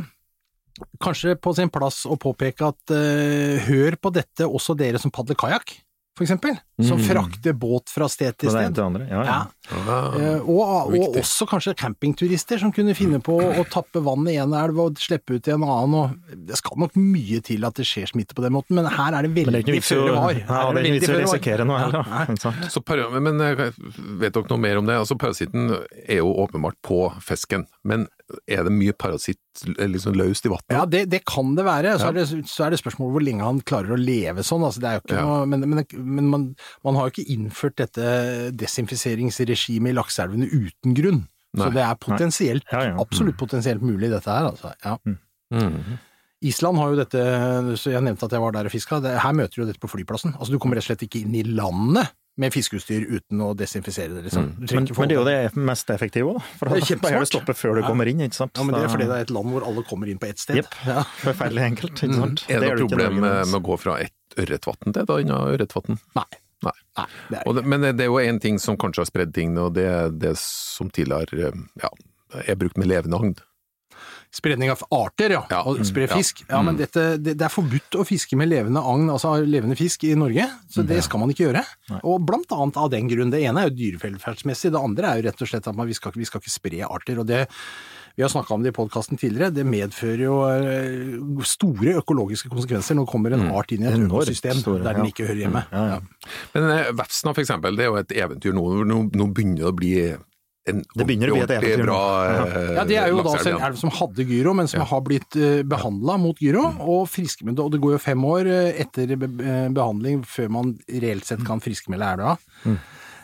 kanskje 1.04 1.36
på 1.38 1.54
sin 1.58 1.72
plass 1.74 2.04
å 2.10 2.18
påpeke 2.20 2.72
at 2.72 2.94
uh, 2.94 3.62
hør 3.68 3.98
på 4.02 4.14
dette 4.14 4.48
også 4.48 4.76
dere 4.78 5.02
som 5.02 5.14
padler 5.14 5.38
kajakk, 5.38 5.76
for 6.18 6.26
eksempel. 6.26 6.58
Som 6.88 7.00
frakter 7.00 7.54
båt 7.54 7.90
fra 7.90 8.08
sted 8.10 8.36
til 8.38 8.52
sted. 8.52 8.74
til 8.76 8.84
andre. 8.84 9.06
Ja, 9.10 9.24
ja. 9.26 9.38
Ja. 9.72 9.98
Eh, 10.20 10.50
og, 10.50 10.94
og 10.94 11.18
også 11.22 11.46
kanskje 11.50 11.74
campingturister 11.80 12.60
som 12.62 12.74
kunne 12.76 12.96
finne 12.98 13.22
på 13.24 13.38
å 13.40 13.64
tappe 13.72 14.02
vann 14.04 14.28
i 14.30 14.36
en 14.42 14.54
elv 14.58 14.82
og 14.84 15.02
slippe 15.02 15.38
ut 15.38 15.48
i 15.48 15.54
en 15.56 15.64
annen. 15.66 15.96
Og 15.98 16.38
det 16.50 16.60
skal 16.60 16.82
nok 16.84 16.98
mye 17.00 17.40
til 17.46 17.66
at 17.66 17.78
det 17.80 17.88
skjer 17.88 18.12
smitte 18.12 18.38
på 18.38 18.46
den 18.46 18.56
måten, 18.58 18.78
men 18.78 18.90
her 18.90 19.18
er 19.18 19.28
det 19.28 19.34
veldig 19.38 19.80
føre 19.86 20.18
var. 20.18 20.38
Ja, 20.38 20.60
er 20.68 20.78
det 20.78 20.84
er 20.84 20.90
ikke 20.90 20.98
vits 21.00 21.10
i 21.10 21.16
å 21.16 21.22
risikere 21.24 21.68
noe 21.70 21.82
heller. 21.82 22.12
men 23.30 23.46
eh, 23.46 23.64
vet 24.22 24.36
dere 24.36 24.50
noe 24.52 24.64
mer 24.68 24.82
om 24.82 24.90
det? 24.90 25.00
Altså 25.06 25.18
Parasitten 25.20 25.72
er 26.04 26.20
jo 26.20 26.34
åpenbart 26.46 26.78
på 26.86 27.06
fisken, 27.24 27.66
men 27.84 28.06
er 28.48 28.64
det 28.64 28.72
mye 28.72 28.94
parasitt 28.96 29.64
liksom 29.78 30.16
løst 30.16 30.46
i 30.48 30.52
vannet? 30.54 30.72
Ja, 30.72 30.86
det, 30.90 31.02
det 31.12 31.20
kan 31.30 31.52
det 31.58 31.66
være. 31.68 31.98
Så, 32.00 32.08
er 32.10 32.16
det, 32.18 32.24
så 32.50 32.64
er 32.66 32.72
det 32.74 32.80
spørsmål 32.80 33.12
hvor 33.12 33.26
lenge 33.26 33.44
han 33.44 33.60
klarer 33.68 33.92
å 33.94 34.00
leve 34.00 34.46
sånn. 34.48 34.64
Altså, 34.64 34.80
det 34.84 34.90
er 34.90 34.96
jo 34.98 35.04
ikke 35.04 35.18
Ja. 35.20 35.26
noe, 35.28 35.50
men 35.52 35.66
men, 35.70 35.84
men 36.16 36.30
man, 36.32 36.46
man 36.88 36.96
har 37.00 37.10
jo 37.10 37.14
ikke 37.18 37.36
innført 37.36 37.76
dette 37.84 38.08
desinfiseringsregimet 38.88 39.92
i 39.94 39.98
lakseelvene 39.98 40.48
uten 40.50 40.96
grunn. 40.98 41.22
Så 41.54 41.68
det 41.76 41.84
er 41.86 41.94
potensielt, 42.02 42.66
Ja, 42.74 42.80
ja. 42.88 42.96
absolutt 42.98 43.38
potensielt 43.38 43.84
mulig 43.86 44.10
dette 44.10 44.32
her. 44.32 44.48
Altså. 44.50 44.72
Ja. 44.84 44.98
Mm. 45.54 46.00
Island 46.44 46.78
har 46.82 46.90
jo 46.92 46.98
dette, 46.98 47.22
så 47.80 47.92
jeg 47.94 48.02
nevnte 48.04 48.26
at 48.26 48.34
jeg 48.36 48.42
var 48.42 48.52
der 48.56 48.68
og 48.68 48.74
fiska, 48.74 48.98
her 49.06 49.36
møter 49.38 49.54
du 49.56 49.62
jo 49.62 49.68
dette 49.70 49.80
på 49.84 49.92
flyplassen. 49.92 50.34
Altså 50.40 50.52
Du 50.52 50.60
kommer 50.60 50.76
rett 50.80 50.88
og 50.88 50.90
slett 50.92 51.06
ikke 51.06 51.22
inn 51.22 51.36
i 51.38 51.44
landet 51.46 52.10
med 52.42 52.54
fiskeutstyr 52.54 53.04
uten 53.14 53.42
å 53.46 53.52
desinfisere 53.58 54.10
det, 54.16 54.24
liksom. 54.26 54.46
Mm. 54.58 54.64
Men, 54.66 54.88
men 54.98 55.10
det 55.10 55.16
er 55.16 55.20
jo 55.20 55.26
det 55.28 55.66
mest 55.70 55.90
effektive, 55.94 56.32
òg, 56.34 56.40
For 56.58 56.66
Det 56.72 56.78
er 56.78 56.80
da 56.80 56.88
kjempesmart. 56.88 57.12
bare 57.14 57.26
å 57.28 57.30
stoppe 57.30 57.54
før 57.54 57.76
du 57.78 57.82
Ja. 57.84 57.88
kommer 57.88 58.10
inn, 58.10 58.24
ikke 58.26 58.40
sant. 58.40 58.58
Ja, 58.58 58.64
men 58.64 58.74
det 58.76 58.84
er 58.84 58.94
fordi 58.94 59.08
det 59.10 59.18
er 59.20 59.28
et 59.28 59.34
land 59.36 59.52
hvor 59.54 59.66
alle 59.68 59.84
kommer 59.86 60.10
inn 60.10 60.18
på 60.18 60.30
ett 60.32 60.40
sted. 60.42 60.56
Jepp. 60.62 60.74
Ja. 60.90 61.04
Forferdelig 61.22 61.66
enkelt, 61.68 61.94
ikke 62.02 62.18
sant. 62.18 62.46
Er 62.50 62.60
det, 62.64 62.72
noe 62.74 62.88
problem 62.90 63.20
med, 63.22 63.54
å 63.54 63.62
gå 63.62 63.78
fra 63.80 64.00
et 64.02 64.40
ørretvann 64.42 64.90
til 64.94 65.04
et 65.04 65.14
annet 65.20 65.54
ørretvann? 65.58 66.00
Nei. 66.18 66.26
Nei. 66.64 66.72
Nei, 66.98 67.06
det 67.30 67.38
er 67.42 67.48
Og 67.50 67.56
det, 67.58 67.66
men 67.68 67.82
det 67.84 68.00
er 68.06 68.10
jo 68.10 68.20
én 68.24 68.40
ting 68.42 68.58
som 68.58 68.78
kanskje 68.80 69.04
har 69.04 69.10
spredd 69.10 69.34
tingene, 69.36 69.66
og 69.68 69.74
det 69.76 69.86
er 69.86 70.10
det 70.16 70.34
som 70.40 70.90
tidligere 70.90 71.50
eh, 71.52 71.64
ja, 71.84 71.90
er 72.48 72.56
brukt 72.56 72.78
med 72.80 72.88
levende 72.88 73.20
agn. 73.20 73.34
Spredning 74.34 74.72
av 74.74 74.82
arter, 74.90 75.36
ja. 75.36 75.44
Ja, 75.52 75.62
Og 75.70 75.84
spre 75.86 76.08
mm, 76.08 76.10
ja. 76.10 76.18
fisk. 76.18 76.44
Ja, 76.50 76.62
men 76.66 76.78
dette, 76.80 77.06
det, 77.22 77.36
det 77.38 77.46
er 77.46 77.54
forbudt 77.54 78.00
å 78.02 78.06
fiske 78.08 78.38
med 78.40 78.50
levende 78.50 78.82
agn, 78.82 79.06
altså 79.14 79.36
levende 79.46 79.78
fisk, 79.78 80.08
i 80.10 80.16
Norge. 80.18 80.48
Så 80.74 80.86
det 80.90 81.04
skal 81.06 81.22
man 81.22 81.34
ikke 81.34 81.48
gjøre. 81.48 81.62
Og 82.02 82.24
blant 82.26 82.56
annet 82.56 82.80
av 82.82 82.90
den 82.94 83.12
grunn. 83.12 83.34
Det 83.34 83.44
ene 83.46 83.62
er 83.62 83.70
jo 83.70 83.78
dyrevelferdsmessig, 83.78 84.74
det 84.74 84.82
andre 84.82 85.12
er 85.12 85.22
jo 85.22 85.28
rett 85.30 85.44
og 85.46 85.52
slett 85.54 85.70
at 85.70 85.78
man, 85.78 85.90
vi, 85.90 85.98
skal, 85.98 86.16
vi 86.18 86.26
skal 86.30 86.42
ikke 86.42 86.56
spre 86.56 86.82
arter. 86.88 87.22
og 87.22 87.30
det 87.30 87.46
vi 88.16 88.22
har 88.22 88.30
snakka 88.30 88.54
om 88.54 88.62
det 88.62 88.70
i 88.70 88.76
podkasten 88.78 89.18
tidligere, 89.18 89.50
det 89.50 89.64
medfører 89.66 90.22
jo 90.22 90.36
eh, 90.46 91.16
store 91.50 91.96
økologiske 91.98 92.52
konsekvenser 92.52 92.98
når 92.98 93.08
det 93.08 93.12
kommer 93.14 93.34
en 93.34 93.48
art 93.50 93.74
inn 93.74 93.86
i 93.86 93.90
et 93.90 94.04
økosystem 94.06 94.60
der 94.84 95.00
den 95.00 95.10
ikke 95.10 95.26
hører 95.26 95.42
hjemme. 95.48 95.64
Ja, 95.74 95.96
ja. 95.96 96.36
Men 96.54 96.68
eh, 96.76 96.92
Vefsna 96.94 97.34
eksempel, 97.42 97.80
det 97.80 97.88
er 97.88 97.90
jo 97.90 97.98
et 98.04 98.14
eventyr 98.14 98.54
nå. 98.54 98.68
Nå, 98.86 99.00
nå 99.18 99.28
begynner 99.34 99.64
det 99.64 99.72
å 99.72 99.74
bli 99.80 99.96
en 100.70 100.80
Det 100.96 101.06
begynner 101.08 101.32
å 101.34 101.36
bli 101.36 101.44
et 101.44 101.52
ordentlig 101.52 101.84
bra 101.84 102.00
eh, 102.24 102.70
Ja, 102.78 102.84
Det 102.88 102.98
er 103.02 103.12
jo 103.12 103.20
da 103.26 103.34
også 103.36 103.52
en 103.52 103.66
elv 103.68 103.80
som 103.82 103.92
hadde 103.98 104.26
gyro, 104.30 104.54
men 104.56 104.70
som 104.72 104.86
har 104.88 105.04
blitt 105.06 105.36
uh, 105.36 105.62
behandla 105.68 106.18
mot 106.22 106.40
gyro, 106.40 106.66
og 106.80 107.08
friskmeldt. 107.12 107.60
Og 107.60 107.74
det 107.74 107.82
går 107.84 107.98
jo 107.98 108.02
fem 108.02 108.28
år 108.28 108.50
eh, 108.52 108.82
etter 108.84 109.16
be 109.20 109.30
eh, 109.44 109.70
behandling 109.74 110.24
før 110.28 110.52
man 110.56 110.76
reelt 110.88 111.28
sett 111.28 111.44
kan 111.48 111.64
friskmelde 111.64 112.14
elva. 112.16 112.38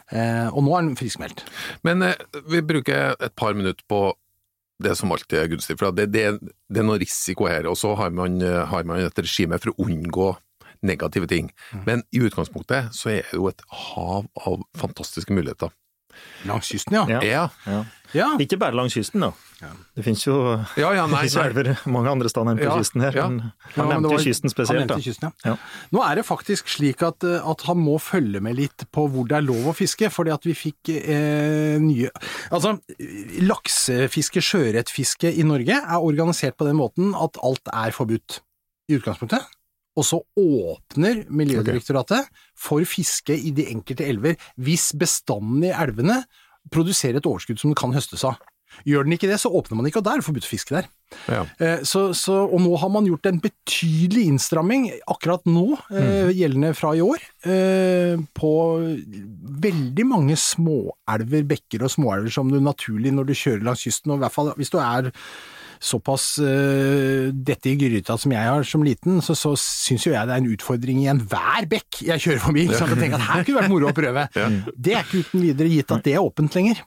Eh, 0.09 0.47
og 0.49 0.65
nå 0.65 0.73
er 0.75 0.87
den 0.87 0.97
friskmeldt. 0.99 1.45
Men 1.85 2.03
eh, 2.05 2.17
vi 2.49 2.63
bruker 2.65 3.15
et 3.15 3.35
par 3.39 3.55
minutter 3.57 3.85
på 3.89 4.09
det 4.83 4.95
som 4.95 5.11
alltid 5.11 5.41
er 5.41 5.49
gunstig, 5.51 5.75
for 5.79 5.91
det, 5.95 6.07
det, 6.13 6.25
det 6.39 6.81
er 6.81 6.87
noe 6.87 6.99
risiko 7.01 7.49
her. 7.49 7.67
Og 7.69 7.77
så 7.79 7.93
har 7.99 8.13
man, 8.15 8.39
eh, 8.41 8.63
har 8.71 8.87
man 8.89 9.03
et 9.03 9.21
regime 9.21 9.59
for 9.61 9.73
å 9.73 9.87
unngå 9.87 10.31
negative 10.85 11.27
ting. 11.27 11.49
Men 11.85 12.05
i 12.15 12.21
utgangspunktet 12.23 12.93
så 12.95 13.11
er 13.17 13.27
det 13.27 13.35
jo 13.35 13.49
et 13.51 13.63
hav 13.67 14.29
av 14.47 14.63
fantastiske 14.79 15.35
muligheter. 15.35 15.73
Langs 16.47 16.69
kysten, 16.71 16.93
ja. 16.95 17.05
Ja. 17.07 17.21
Ja, 17.23 17.47
Ja. 17.67 17.85
Ja, 18.11 18.25
Ikke 18.41 18.57
bare 18.57 18.73
langs 18.73 18.95
kysten, 18.97 19.21
da. 19.21 19.27
Det 19.93 20.01
finnes 20.01 20.23
jo 20.25 20.33
ja, 20.79 20.87
ja 20.95 21.03
nei, 21.05 21.27
elver 21.43 21.67
mange 21.85 22.09
andre 22.09 22.29
steder 22.31 22.55
enn 22.55 22.57
på 22.57 22.63
Ja, 22.65 22.77
kysten 22.79 23.03
her. 23.03 23.13
ja. 23.13 23.27
Men 23.29 23.51
han 23.75 23.89
nevnte 23.91 24.09
var- 24.15 24.23
kysten 24.23 24.49
spesielt, 24.49 24.79
Han 24.81 24.87
da. 24.89 24.95
nevnte 24.95 25.05
kysten, 25.11 25.29
ja. 25.45 25.51
Ja. 25.51 25.57
Nå 25.93 26.01
er 26.07 26.15
det 26.17 26.25
faktisk 26.25 26.71
slik 26.73 27.03
at, 27.05 27.21
eh, 27.27 27.37
at 27.51 27.61
han 27.67 27.77
må 27.77 27.99
følge 28.01 28.41
med 28.41 28.55
litt 28.57 28.87
på 28.91 29.05
hvor 29.13 29.27
det 29.29 29.37
er 29.37 29.45
lov 29.45 29.69
å 29.69 29.75
fiske, 29.77 30.09
fordi 30.09 30.33
at 30.33 30.41
vi 30.47 30.55
fikk 30.57 30.89
eh, 30.89 31.77
nye 31.77 32.09
Altså, 32.49 32.79
laksefiske, 33.45 34.41
sjøørretfiske 34.41 35.29
i 35.37 35.45
Norge 35.45 35.77
er 35.77 36.01
organisert 36.01 36.57
på 36.57 36.65
den 36.67 36.79
måten 36.79 37.13
at 37.17 37.37
alt 37.45 37.69
er 37.73 37.93
forbudt 37.95 38.39
i 38.89 38.97
utgangspunktet. 38.97 39.45
Og 39.97 40.05
så 40.05 40.19
åpner 40.37 41.23
Miljødirektoratet 41.33 42.29
for 42.57 42.85
fiske 42.87 43.35
i 43.35 43.51
de 43.55 43.65
enkelte 43.73 44.05
elver 44.07 44.37
hvis 44.61 44.91
bestanden 44.99 45.65
i 45.67 45.73
elvene 45.73 46.21
produserer 46.71 47.19
et 47.19 47.27
overskudd 47.27 47.59
som 47.59 47.73
det 47.73 47.79
kan 47.79 47.95
høstes 47.95 48.23
av. 48.27 48.37
Gjør 48.85 49.07
den 49.07 49.15
ikke 49.15 49.27
det, 49.27 49.39
så 49.41 49.49
åpner 49.49 49.79
man 49.79 49.87
ikke, 49.89 49.99
og 49.99 50.05
da 50.05 50.13
er 50.13 50.21
det 50.21 50.27
forbudt 50.27 50.45
å 50.45 50.51
fiske 50.51 50.75
der. 50.75 50.87
Ja. 51.25 51.41
Eh, 51.57 51.79
Så, 51.87 52.03
så, 52.13 52.35
og 52.45 52.61
nå 52.61 52.75
har 52.77 52.91
man 52.93 53.07
gjort 53.09 53.25
en 53.25 53.39
betydelig 53.41 54.27
innstramming, 54.29 54.85
akkurat 55.09 55.41
nå, 55.49 55.73
eh, 55.89 56.29
gjeldende 56.37 56.75
fra 56.77 56.93
i 56.95 57.01
år, 57.01 57.23
eh, 57.49 58.21
på 58.37 58.51
veldig 59.65 60.05
mange 60.07 60.37
småelver, 60.37 61.47
bekker 61.49 61.87
og 61.87 61.95
småelver 61.95 62.35
som 62.37 62.51
du 62.53 62.59
naturlig 62.61 63.15
når 63.15 63.31
du 63.31 63.33
kjører 63.33 63.65
langs 63.65 63.87
kysten, 63.87 64.13
og 64.13 64.21
i 64.21 64.25
hvert 64.27 64.37
fall 64.37 64.53
hvis 64.59 64.73
du 64.73 64.77
er 64.83 65.09
såpass 65.79 66.35
uh, 66.43 67.29
dette 67.31 67.71
i 67.71 67.77
gryta 67.79 68.17
som 68.19 68.33
jeg 68.35 68.51
har 68.51 68.67
som 68.67 68.83
liten, 68.85 69.21
så, 69.25 69.35
så 69.37 69.53
syns 69.59 70.05
jo 70.07 70.13
jeg 70.13 70.27
det 70.27 70.35
er 70.35 70.43
en 70.43 70.51
utfordring 70.53 71.01
i 71.03 71.09
enhver 71.11 71.67
bekk 71.71 72.03
jeg 72.09 72.25
kjører 72.25 72.43
forbi. 72.43 72.67
Så 72.73 72.85
jeg 72.91 72.99
tenker 72.99 73.19
at 73.19 73.27
her 73.29 73.47
kunne 73.47 73.63
vært 73.63 73.73
moro 73.73 73.91
å 73.91 73.95
prøve. 73.95 74.27
Det 74.75 74.95
er 74.95 75.05
ikke 75.05 75.23
uten 75.25 75.45
videre 75.47 75.71
gitt 75.71 75.95
at 75.95 76.05
det 76.05 76.17
er 76.17 76.25
åpent 76.25 76.57
lenger. 76.59 76.83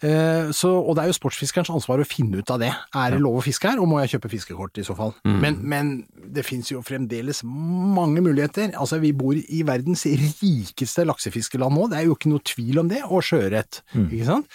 Eh, 0.00 0.50
så, 0.54 0.70
og 0.78 0.94
det 0.96 1.02
er 1.02 1.10
jo 1.10 1.16
sportsfiskerens 1.16 1.70
ansvar 1.74 2.02
å 2.02 2.06
finne 2.08 2.40
ut 2.40 2.52
av 2.54 2.60
det. 2.62 2.70
Er 2.96 3.14
det 3.14 3.20
lov 3.22 3.40
å 3.40 3.44
fiske 3.44 3.70
her, 3.70 3.80
og 3.82 3.90
må 3.90 4.00
jeg 4.02 4.14
kjøpe 4.14 4.30
fiskekort 4.32 4.80
i 4.80 4.86
så 4.86 4.96
fall? 4.98 5.14
Men, 5.26 5.58
men 5.68 5.92
det 6.34 6.46
finnes 6.46 6.70
jo 6.72 6.82
fremdeles 6.86 7.42
mange 7.44 8.22
muligheter. 8.24 8.72
Altså, 8.78 9.00
vi 9.02 9.12
bor 9.16 9.36
i 9.38 9.62
verdens 9.66 10.06
rikeste 10.06 11.06
laksefiskeland 11.08 11.74
nå, 11.74 11.88
det 11.90 12.00
er 12.00 12.08
jo 12.08 12.16
ikke 12.16 12.32
noe 12.32 12.44
tvil 12.46 12.82
om 12.84 12.88
det, 12.90 13.02
og 13.08 13.24
sjøørret. 13.26 13.82
Ikke 13.96 14.28
sant? 14.28 14.48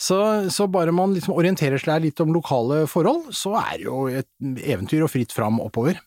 Så, 0.00 0.18
så 0.52 0.66
bare 0.70 0.94
man 0.94 1.14
liksom 1.14 1.36
orienterer 1.36 1.80
seg 1.82 2.04
litt 2.04 2.20
om 2.24 2.34
lokale 2.34 2.84
forhold, 2.90 3.30
så 3.36 3.54
er 3.60 3.72
det 3.78 3.88
jo 3.88 4.02
et 4.10 4.28
eventyr 4.66 5.06
og 5.06 5.12
fritt 5.12 5.34
fram 5.34 5.60
oppover. 5.62 6.00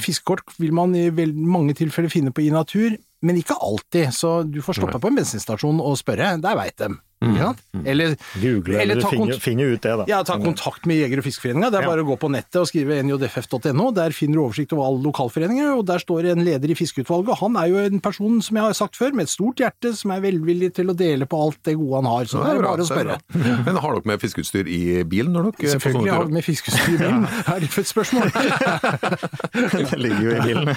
Fiskekort 0.00 0.56
vil 0.58 0.72
man 0.74 0.94
i 0.96 1.10
mange 1.10 1.76
tilfeller 1.78 2.10
finne 2.12 2.32
på 2.34 2.42
i 2.46 2.50
natur, 2.54 2.96
men 3.22 3.36
ikke 3.36 3.58
alltid, 3.60 4.14
så 4.16 4.40
du 4.48 4.62
får 4.64 4.80
stoppe 4.80 5.00
på 5.02 5.10
en 5.10 5.18
bensinstasjon 5.20 5.82
og 5.84 5.98
spørre, 6.00 6.32
der 6.40 6.56
veit 6.58 6.78
dem. 6.80 6.98
Ikke? 7.20 7.50
Eller, 7.84 8.14
Google 8.40 8.78
eller 8.80 8.94
eller 8.96 9.02
ta 9.04 9.08
finne, 9.12 9.34
finne 9.44 9.64
ut 9.74 9.82
det, 9.84 9.90
da. 10.00 10.04
ja, 10.08 10.22
ta 10.24 10.38
kontakt 10.40 10.86
med 10.88 10.96
Jeger- 11.02 11.20
og 11.20 11.24
Fiskeforeninga. 11.26 11.68
Det 11.70 11.78
er 11.80 11.84
Ja. 11.84 11.88
bare 11.92 12.00
å 12.00 12.06
gå 12.08 12.16
på 12.16 12.30
nettet 12.32 12.56
og 12.62 12.66
skrive 12.70 12.96
njff.no. 13.04 13.90
Der 13.92 14.10
finner 14.16 14.34
du 14.38 14.44
oversikt 14.46 14.72
over 14.72 14.86
alle 14.88 15.02
lokalforeninger, 15.04 15.68
og 15.76 15.84
der 15.84 15.98
står 16.00 16.30
en 16.32 16.40
leder 16.46 16.70
i 16.72 16.74
fiskeutvalget. 16.74 17.36
Han 17.42 17.56
er 17.60 17.66
jo 17.68 17.76
en 17.84 18.00
person, 18.00 18.40
som 18.40 18.56
jeg 18.56 18.64
har 18.64 18.72
sagt 18.72 18.96
før, 18.96 19.12
med 19.12 19.24
et 19.28 19.32
stort 19.34 19.56
hjerte, 19.60 19.92
som 19.94 20.10
er 20.12 20.20
velvillig 20.24 20.72
til 20.74 20.88
å 20.88 20.96
dele 20.96 21.26
på 21.28 21.36
alt 21.44 21.60
det 21.68 21.76
gode 21.76 22.00
han 22.00 22.08
har. 22.08 22.24
Så 22.24 22.40
det 22.40 22.54
er 22.56 22.58
bra, 22.62 22.70
bare 22.72 22.80
å 22.80 22.88
er 22.88 22.88
spørre. 22.88 23.18
Men 23.66 23.76
har 23.84 23.92
dere 23.98 24.06
med 24.14 24.20
fiskeutstyr 24.24 24.64
i 24.72 24.80
bilen 25.04 25.32
når 25.36 25.50
dere 25.52 25.68
er 25.68 25.74
Selvfølgelig 25.76 26.12
har 26.16 26.24
vi 26.24 26.32
med 26.32 26.44
fiskeutstyr 26.48 26.94
i 26.94 26.98
bilen. 27.04 27.28
Er 27.52 27.60
det 27.60 27.68
et 27.76 27.90
spørsmål? 27.90 28.32
Det 29.90 29.98
ligger 30.00 30.22
jo 30.24 30.30
i 30.30 30.40
bilen. 30.40 30.68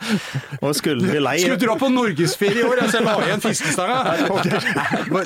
Og 0.64 0.74
skulle 0.78 1.04
vi 1.12 1.18
lei 1.20 1.36
Skulle 1.42 1.60
dra 1.60 1.76
på 1.76 1.88
norgesferie 1.92 2.62
i 2.62 2.66
år, 2.66 2.80
altså 2.86 3.00
jeg 3.00 3.04
la 3.04 3.14
igjen 3.26 3.44
fiskestanga. 3.44 3.98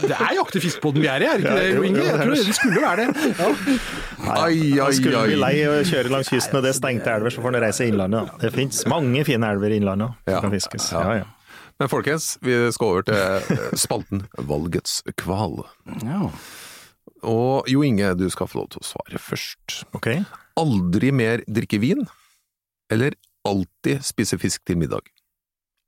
Det 0.06 0.16
er 0.16 0.34
jaktefiskepoden 0.56 1.02
vi 1.04 1.08
er 1.12 1.22
i, 1.22 1.28
er 1.28 1.42
ikke 1.44 1.54
det, 1.56 1.84
Inge? 1.86 2.02
Jeg 2.06 2.18
tror 2.20 2.34
det. 2.34 2.54
skulle 2.56 2.82
være 2.82 3.06
det. 3.06 3.08
Ja. 4.26 4.32
Ai, 4.42 4.80
ai, 4.80 4.92
Skulle 4.96 5.20
ai. 5.22 5.34
lei 5.38 5.54
å 5.68 5.74
kjøre 5.86 6.10
langs 6.10 6.30
kysten, 6.32 6.56
og 6.58 6.64
det 6.64 6.70
er 6.72 6.76
stengte 6.78 7.12
elver, 7.12 7.30
så 7.30 7.42
får 7.44 7.52
en 7.54 7.62
reise 7.62 7.84
i 7.84 7.90
innlandet. 7.92 8.30
Det 8.40 8.48
fins 8.54 8.80
mange 8.90 9.20
fine 9.28 9.46
elver 9.52 9.70
i 9.74 9.76
innlandet 9.78 10.14
som 10.24 10.32
Ja, 10.32 10.40
kan 10.42 10.54
fiskes. 10.54 10.88
ja. 10.96 11.02
Ja. 11.20 11.26
Men 11.78 11.90
folkens, 11.92 12.38
vi 12.40 12.54
skal 12.72 12.88
over 12.88 13.04
til 13.04 13.14
eh, 13.20 13.74
spalten 13.76 14.22
Valgets 14.48 15.02
kval. 15.20 15.58
Ja. 16.00 16.30
Og 17.28 17.68
Jo 17.68 17.82
Inge, 17.84 18.14
du 18.16 18.24
skal 18.32 18.48
få 18.48 18.62
lov 18.62 18.70
til 18.72 18.80
å 18.80 18.88
svare 18.88 19.20
først. 19.20 19.82
Ok. 19.94 20.08
Aldri 20.56 21.12
mer 21.12 21.44
drikke 21.46 21.78
vin, 21.82 22.06
eller 22.90 23.14
alltid 23.46 24.00
spise 24.08 24.40
fisk 24.40 24.64
til 24.66 24.80
middag? 24.80 25.04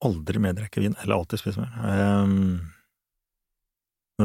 Aldri 0.04 0.38
mer 0.44 0.52
drikke 0.60 0.84
vin, 0.84 0.94
eller 1.02 1.16
alltid 1.22 1.40
spise 1.40 1.64
mer. 1.64 1.72
Um, 2.22 2.68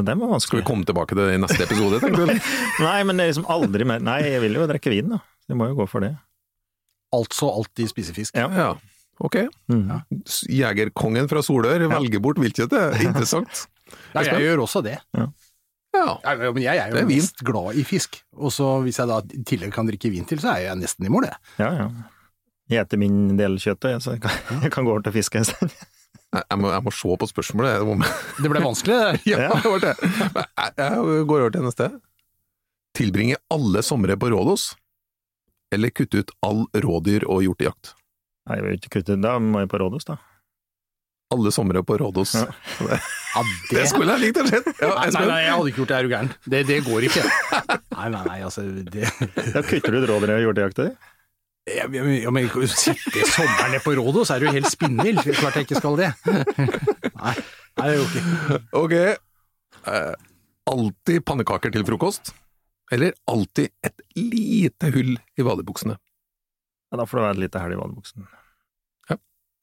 den 0.02 0.18
var 0.18 0.38
Skal 0.42 0.58
vi 0.58 0.64
komme 0.66 0.86
tilbake 0.86 1.14
til 1.14 1.22
det 1.22 1.36
i 1.36 1.40
neste 1.42 1.62
episode, 1.62 2.00
tenker 2.02 2.26
du? 2.26 2.32
Nei, 2.86 2.96
men 3.06 3.18
det 3.18 3.26
er 3.26 3.30
liksom 3.30 3.46
aldri 3.52 3.86
mer 3.86 4.02
Nei, 4.02 4.20
jeg 4.26 4.42
vil 4.42 4.58
jo 4.58 4.66
drikke 4.70 4.90
vin, 4.90 5.12
da. 5.14 5.20
Så 5.44 5.54
jeg 5.54 5.60
må 5.60 5.68
jo 5.70 5.76
gå 5.78 5.86
for 5.90 6.02
det. 6.02 6.14
Altså 7.14 7.46
alltid 7.52 7.92
spise 7.92 8.14
fisk. 8.16 8.34
Ja. 8.34 8.48
Ja, 8.50 8.70
ok. 9.22 9.36
Mm. 9.70 9.92
Jegerkongen 10.50 11.30
fra 11.30 11.44
Solør 11.46 11.84
velger 11.92 12.22
bort 12.24 12.40
viltkjøttet. 12.42 12.98
Interessant. 13.06 13.66
Ja, 14.16 14.24
jeg 14.32 14.48
gjør 14.48 14.64
også 14.64 14.82
det. 14.82 14.96
Ja. 15.14 15.28
Ja, 15.94 16.16
men 16.50 16.58
jeg 16.64 16.80
er 16.80 16.90
jo 16.90 16.98
er 16.98 17.06
mest 17.06 17.38
glad 17.46 17.76
i 17.78 17.84
fisk, 17.86 18.16
og 18.34 18.50
så 18.50 18.80
hvis 18.82 18.96
jeg 18.98 19.06
da 19.06 19.20
i 19.30 19.44
tillegg 19.46 19.70
kan 19.76 19.86
drikke 19.86 20.10
vin 20.10 20.26
til, 20.26 20.40
så 20.42 20.56
er 20.56 20.64
jeg 20.64 20.80
nesten 20.80 21.06
i 21.06 21.12
mål, 21.12 21.28
jeg. 21.28 21.38
Ja, 21.62 21.68
ja. 21.84 21.86
Jeg 22.72 22.82
eter 22.82 22.98
min 22.98 23.36
del 23.38 23.60
kjøtt, 23.62 23.86
så 24.02 24.16
jeg 24.16 24.24
kan, 24.24 24.34
jeg 24.64 24.72
kan 24.74 24.88
gå 24.88 24.90
over 24.90 25.04
til 25.06 25.14
fiske 25.14 25.38
en 25.38 25.46
stund. 25.46 25.70
Jeg, 26.34 26.58
må, 26.58 26.70
jeg 26.74 26.82
må 26.86 26.92
se 26.94 27.16
på 27.20 27.28
spørsmålet. 27.30 27.84
Må- 27.86 28.08
Det 28.42 28.50
ble 28.50 28.62
vanskelig, 28.64 28.96
det. 28.98 29.20
Ja, 29.34 29.48
det 29.54 29.70
var 29.70 29.82
det. 29.84 29.94
Jeg, 30.02 30.74
jeg 30.82 31.26
går 31.30 31.44
over 31.46 31.54
til 31.54 31.66
neste. 31.68 31.88
Tilbringe 32.98 33.36
alle 33.54 33.82
somre 33.86 34.16
på 34.18 34.28
Rådos, 34.30 34.68
eller 35.74 35.90
kutte 35.90 36.22
ut 36.22 36.30
all 36.46 36.64
rådyr- 36.84 37.26
og 37.26 37.42
hjortejakt? 37.46 37.94
Nei, 38.46 38.58
jeg 38.60 38.64
vil 38.66 38.74
ikke 38.78 38.90
kutte 38.98 39.16
Da 39.24 39.38
må 39.40 39.62
jeg 39.64 39.70
på 39.72 39.78
Rådos, 39.82 40.04
da. 40.10 40.18
Alle 41.34 41.50
somre 41.54 41.80
på 41.82 41.96
Rådos. 41.98 42.34
Ja. 42.36 42.98
Ja, 43.34 43.42
Det 43.72 43.86
skulle 43.90 44.14
jeg 44.14 44.28
likt 44.28 44.38
å 44.38 44.44
se! 44.46 44.60
Ja, 44.78 44.90
Nei, 45.00 45.08
nei, 45.16 45.22
nei, 45.26 45.38
jeg 45.42 45.54
hadde 45.56 45.70
ikke 45.72 45.80
gjort 45.82 45.90
det, 45.90 45.96
er 45.96 46.04
du 46.06 46.12
gæren. 46.12 46.28
Det, 46.52 46.60
det 46.68 46.76
går 46.86 47.06
ikke. 47.08 47.24
Nei, 47.96 48.08
nei, 48.12 48.20
nei, 48.28 48.36
altså 48.46 48.62
det, 48.68 49.08
Da 49.54 49.62
kutter 49.66 49.90
du 49.96 49.98
ut 50.04 50.06
rådyr 50.12 50.34
og 50.36 50.42
hjortejakta 50.44 50.86
di? 50.86 50.92
Jeg, 51.64 51.88
men 52.34 52.48
Sitte 52.68 53.24
sommeren 53.30 53.72
nede 53.72 53.82
på 53.84 53.94
rådet, 53.96 54.26
så 54.28 54.36
er 54.36 54.44
du 54.44 54.52
helt 54.52 54.68
spinnvill. 54.68 55.18
Er 55.22 55.38
Klart 55.38 55.58
jeg 55.58 55.68
ikke 55.68 55.80
skal 55.80 55.98
det. 56.00 56.12
Nei, 57.24 57.34
nei 57.80 57.88
det 57.88 57.94
jo 57.96 58.04
ikke. 58.04 58.58
Ok. 58.76 58.94
Eh, 59.88 60.14
alltid 60.70 61.24
pannekaker 61.24 61.72
til 61.72 61.86
frokost, 61.88 62.34
eller 62.92 63.16
alltid 63.30 63.72
et 63.86 64.04
lite 64.18 64.92
hull 64.92 65.14
i 65.16 65.46
badebuksene? 65.46 65.96
Ja, 66.92 67.00
da 67.00 67.06
får 67.08 67.18
det 67.18 67.24
være 67.24 67.36
et 67.38 67.44
lite 67.46 67.62
helg 67.64 67.78
i 67.78 67.80
vadebuksen. 67.80 68.26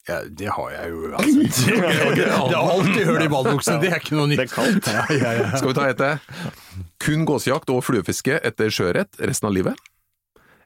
Ja, 0.08 0.16
det 0.26 0.48
har 0.50 0.70
jeg 0.74 0.90
jo 0.90 1.12
altså, 1.14 1.42
det, 1.70 2.24
det 2.26 2.58
alltid 2.58 3.04
hull 3.06 3.22
i 3.22 3.28
ballbuksene, 3.30 3.78
det 3.84 3.92
er 3.92 4.00
ikke 4.02 4.16
noe 4.18 4.26
nytt. 4.32 4.40
Det 4.40 4.48
er 4.48 4.54
kaldt. 4.56 4.88
Ja, 4.90 5.04
ja, 5.14 5.34
ja. 5.38 5.50
Skal 5.54 5.70
vi 5.70 5.76
ta 5.78 5.84
et 5.92 6.00
til? 6.00 6.82
Kun 7.06 7.22
gåsejakt 7.28 7.70
og 7.70 7.84
fluefiske 7.86 8.40
etter 8.42 8.74
sjøørret 8.74 9.22
resten 9.22 9.46
av 9.46 9.54
livet? 9.54 9.78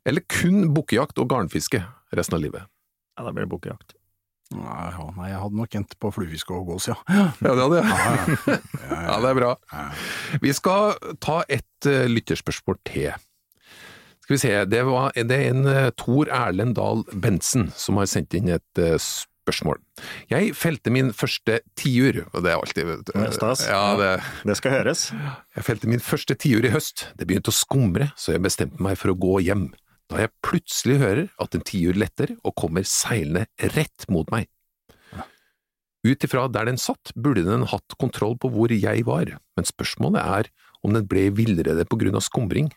Eller 0.07 0.23
kun 0.31 0.71
bukkejakt 0.77 1.19
og 1.19 1.31
garnfiske 1.33 1.83
resten 2.15 2.39
av 2.39 2.45
livet? 2.45 2.69
Ja, 3.17 3.25
da 3.27 3.33
blir 3.33 3.47
det 3.47 3.53
bukkejakt. 3.53 3.97
Nei, 4.55 4.91
ja, 4.95 5.05
nei, 5.17 5.31
jeg 5.33 5.39
hadde 5.43 5.59
nok 5.59 5.73
endt 5.75 5.95
på 5.99 6.11
fluefiske 6.15 6.55
og 6.55 6.69
gås, 6.71 6.85
ja. 6.87 6.95
Ja, 7.11 7.31
det 7.43 7.65
hadde 7.65 7.81
jeg. 7.81 8.59
Ja, 8.87 9.17
det 9.25 9.31
er 9.33 9.39
bra. 9.41 9.53
Vi 10.45 10.53
skal 10.55 10.93
ta 11.25 11.41
et 11.51 11.89
uh, 11.91 12.05
lytterspørsmål 12.07 12.79
til. 12.87 13.17
Skal 14.23 14.37
vi 14.37 14.39
se, 14.43 14.53
det, 14.71 14.85
var, 14.87 15.11
det 15.19 15.35
er 15.35 15.49
en 15.51 15.67
uh, 15.67 15.89
Tor 15.99 16.31
Erlend 16.31 16.77
Dahl 16.79 17.03
Bentsen 17.11 17.73
som 17.75 17.99
har 17.99 18.07
sendt 18.11 18.37
inn 18.39 18.53
et 18.55 18.83
uh, 18.83 18.95
spørsmål. 19.47 19.81
Jeg 20.31 20.55
felte 20.59 20.93
min 20.95 21.11
første 21.15 21.59
tiur, 21.79 22.21
og 22.31 22.47
det 22.47 22.53
er 22.53 22.61
alltid 22.61 22.93
Det 23.09 23.17
er 23.19 23.35
stas. 23.35 23.65
Ja, 23.67 23.83
det, 23.99 24.13
Det 24.47 24.57
skal 24.61 24.77
høres. 24.79 25.09
jeg 25.57 25.67
felte 25.67 25.91
min 25.91 26.03
første 26.03 26.39
tiur 26.39 26.67
i 26.67 26.71
høst. 26.75 27.09
Det 27.19 27.27
begynte 27.27 27.51
å 27.51 27.57
skumre, 27.57 28.13
så 28.15 28.37
jeg 28.37 28.47
bestemte 28.47 28.79
meg 28.83 28.95
for 29.01 29.11
å 29.11 29.19
gå 29.19 29.41
hjem. 29.49 29.73
Da 30.11 30.23
jeg 30.23 30.35
plutselig 30.47 31.01
hører 31.03 31.25
at 31.43 31.57
en 31.57 31.65
tiur 31.67 31.97
letter 31.99 32.37
og 32.47 32.55
kommer 32.59 32.87
seilende 32.87 33.47
rett 33.75 34.07
mot 34.13 34.31
meg. 34.35 34.47
Ut 36.07 36.23
ifra 36.23 36.45
der 36.53 36.69
den 36.69 36.79
satt, 36.79 37.11
burde 37.19 37.43
den 37.47 37.67
hatt 37.67 37.97
kontroll 37.99 38.37
på 38.39 38.51
hvor 38.55 38.71
jeg 38.71 39.03
var, 39.09 39.33
men 39.59 39.67
spørsmålet 39.67 40.23
er 40.23 40.51
om 40.87 40.95
den 40.95 41.09
ble 41.11 41.27
villrede 41.35 41.87
på 41.91 41.99
grunn 41.99 42.19
av 42.19 42.23
skumring. 42.23 42.71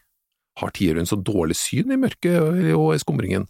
Har 0.57 0.73
tiuren 0.73 1.05
så 1.05 1.19
dårlig 1.21 1.59
syn 1.59 1.93
i 1.93 1.99
mørket 1.99 2.73
og 2.73 2.95
i 2.95 3.01
skumringen? 3.01 3.45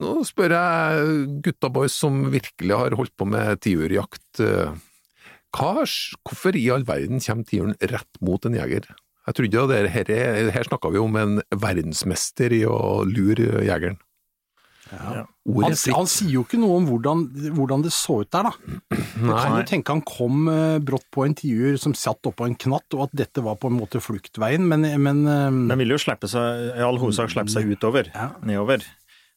Nå 0.00 0.22
spør 0.24 0.54
jeg 0.54 1.26
gutta 1.44 1.68
boys 1.74 1.96
som 1.98 2.22
virkelig 2.32 2.80
har 2.80 2.96
holdt 2.96 3.12
på 3.18 3.26
med 3.28 3.60
tiurjakt, 3.64 4.40
hva, 4.40 5.84
hvorfor 5.84 6.56
i 6.56 6.68
all 6.72 6.84
verden 6.88 7.22
kommer 7.24 7.48
tiuren 7.48 7.76
rett 7.92 8.20
mot 8.24 8.44
en 8.46 8.56
jeger? 8.56 8.88
Jeg 9.28 9.36
trodde 9.36 9.58
jo 9.60 9.66
det 9.68 9.80
her, 9.92 10.10
her 10.54 10.68
snakka 10.68 10.90
vi 10.94 11.00
om 11.02 11.16
en 11.20 11.40
verdensmester 11.52 12.54
i 12.56 12.62
å 12.64 13.02
lure 13.04 13.60
jegeren. 13.66 13.98
Ja. 14.88 15.26
Ordet 15.44 15.82
Han, 15.90 15.94
han 15.98 16.06
sier 16.08 16.30
jo 16.38 16.42
ikke 16.46 16.60
noe 16.60 16.78
om 16.80 16.86
hvordan, 16.88 17.24
hvordan 17.56 17.82
det 17.84 17.90
så 17.92 18.22
ut 18.22 18.30
der, 18.32 18.48
da. 18.48 18.76
Du 19.18 19.32
kan 19.34 19.56
jo 19.58 19.64
tenke 19.68 19.92
han 19.92 20.00
kom 20.06 20.46
eh, 20.48 20.78
brått 20.80 21.04
på 21.12 21.26
en 21.26 21.34
tiur 21.36 21.76
som 21.80 21.92
satt 21.98 22.24
oppå 22.30 22.46
en 22.46 22.56
knatt, 22.56 22.86
og 22.96 23.08
at 23.08 23.16
dette 23.20 23.42
var 23.44 23.58
på 23.60 23.68
en 23.68 23.76
måte 23.76 24.00
fluktveien, 24.00 24.64
men, 24.70 24.86
men 25.02 25.20
eh, 25.28 25.58
Den 25.74 25.82
vil 25.82 25.92
jo 25.96 26.00
slippe 26.00 26.30
seg, 26.30 26.70
i 26.78 26.84
all 26.86 27.00
hovedsak 27.02 27.34
slippe 27.34 27.52
seg 27.52 27.68
utover, 27.68 28.08
Ja. 28.14 28.30
nedover. 28.48 28.86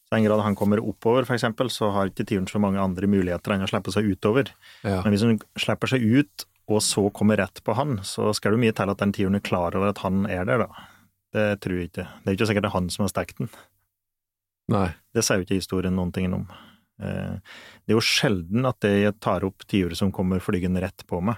Så 0.07 0.15
i 0.15 0.19
den 0.19 0.27
grad 0.29 0.43
han 0.43 0.55
kommer 0.59 0.79
oppover, 0.83 1.27
for 1.27 1.35
eksempel, 1.35 1.71
så 1.71 1.89
har 1.95 2.11
ikke 2.11 2.27
tiuren 2.27 2.47
så 2.47 2.59
mange 2.63 2.79
andre 2.83 3.07
muligheter 3.11 3.55
enn 3.55 3.63
å 3.63 3.69
slippe 3.71 3.91
seg 3.95 4.07
utover. 4.11 4.51
Ja. 4.83 5.01
Men 5.05 5.15
hvis 5.15 5.23
hun 5.27 5.37
slipper 5.59 5.91
seg 5.91 6.03
ut, 6.03 6.45
og 6.71 6.81
så 6.85 7.03
kommer 7.13 7.37
rett 7.41 7.61
på 7.63 7.75
han, 7.77 7.97
så 8.07 8.31
skal 8.37 8.55
det 8.55 8.61
mye 8.63 8.75
til 8.77 8.89
at 8.93 8.97
den 9.03 9.11
tiuren 9.15 9.35
er 9.39 9.43
klar 9.45 9.75
over 9.77 9.89
at 9.91 10.01
han 10.05 10.25
er 10.29 10.45
der, 10.49 10.65
da. 10.65 10.87
Det 11.31 11.45
tror 11.63 11.77
jeg 11.79 11.89
ikke. 11.91 12.07
Det 12.23 12.27
er 12.31 12.35
ikke 12.37 12.47
sikkert 12.49 12.65
det 12.65 12.71
er 12.71 12.77
han 12.79 12.89
som 12.91 13.03
har 13.05 13.11
stekt 13.13 13.37
den. 13.39 13.49
Nei. 14.71 14.89
Det 15.15 15.23
sier 15.25 15.39
jo 15.41 15.45
ikke 15.47 15.59
historien 15.61 15.95
noen 15.95 16.11
ting 16.15 16.31
om. 16.35 16.45
Eh, 17.01 17.37
Det 17.85 17.93
er 17.93 17.97
jo 17.97 18.03
sjelden 18.03 18.67
at 18.69 18.83
jeg 18.87 19.15
tar 19.23 19.43
opp 19.47 19.63
tiurer 19.67 19.95
som 19.97 20.11
kommer 20.15 20.39
flygende 20.43 20.81
rett 20.83 21.03
på 21.07 21.21
meg. 21.23 21.35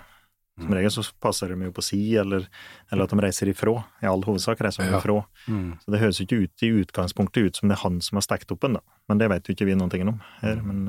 Som 0.59 0.69
regel 0.75 0.91
så 0.93 1.01
passer 1.23 1.49
de 1.49 1.55
jo 1.65 1.71
på 1.73 1.81
si, 1.81 1.99
eller, 2.19 2.43
eller 2.91 3.07
at 3.07 3.09
de 3.15 3.21
reiser 3.25 3.49
ifra. 3.49 3.71
I 4.03 4.05
all 4.05 4.21
hovedsak 4.21 4.59
reiser 4.61 4.83
de 4.85 4.91
Ja. 4.91 4.99
ifra. 4.99 5.25
mm. 5.47 5.79
Så 5.81 5.91
det 5.91 5.99
høres 6.03 6.19
jo 6.19 6.25
ikke 6.27 6.43
ut 6.43 6.63
i 6.67 6.69
utgangspunktet 6.83 7.45
ut 7.47 7.55
som 7.57 7.69
det 7.69 7.77
er 7.79 7.81
han 7.89 8.01
som 8.01 8.17
har 8.17 8.21
stekt 8.27 8.51
opp 8.53 8.63
en, 8.65 8.73
da. 8.73 8.81
Men 9.09 9.17
det 9.17 9.29
vet 9.29 9.47
jo 9.49 9.53
ikke 9.55 9.65
vi 9.65 9.73
noen 9.79 9.89
ting 9.89 10.07
om 10.07 10.19
her. 10.41 10.61
Men 10.61 10.87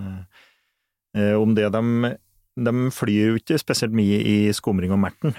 eh, 1.14 1.20
eh, 1.22 1.34
om 1.40 1.54
det 1.54 1.70
de, 1.72 2.12
de 2.54 2.72
flyr 2.94 3.32
jo 3.32 3.40
ikke 3.40 3.58
spesielt 3.58 3.94
mye 3.96 4.20
i 4.22 4.36
skumring 4.54 4.94
og 4.94 5.00
merten. 5.02 5.34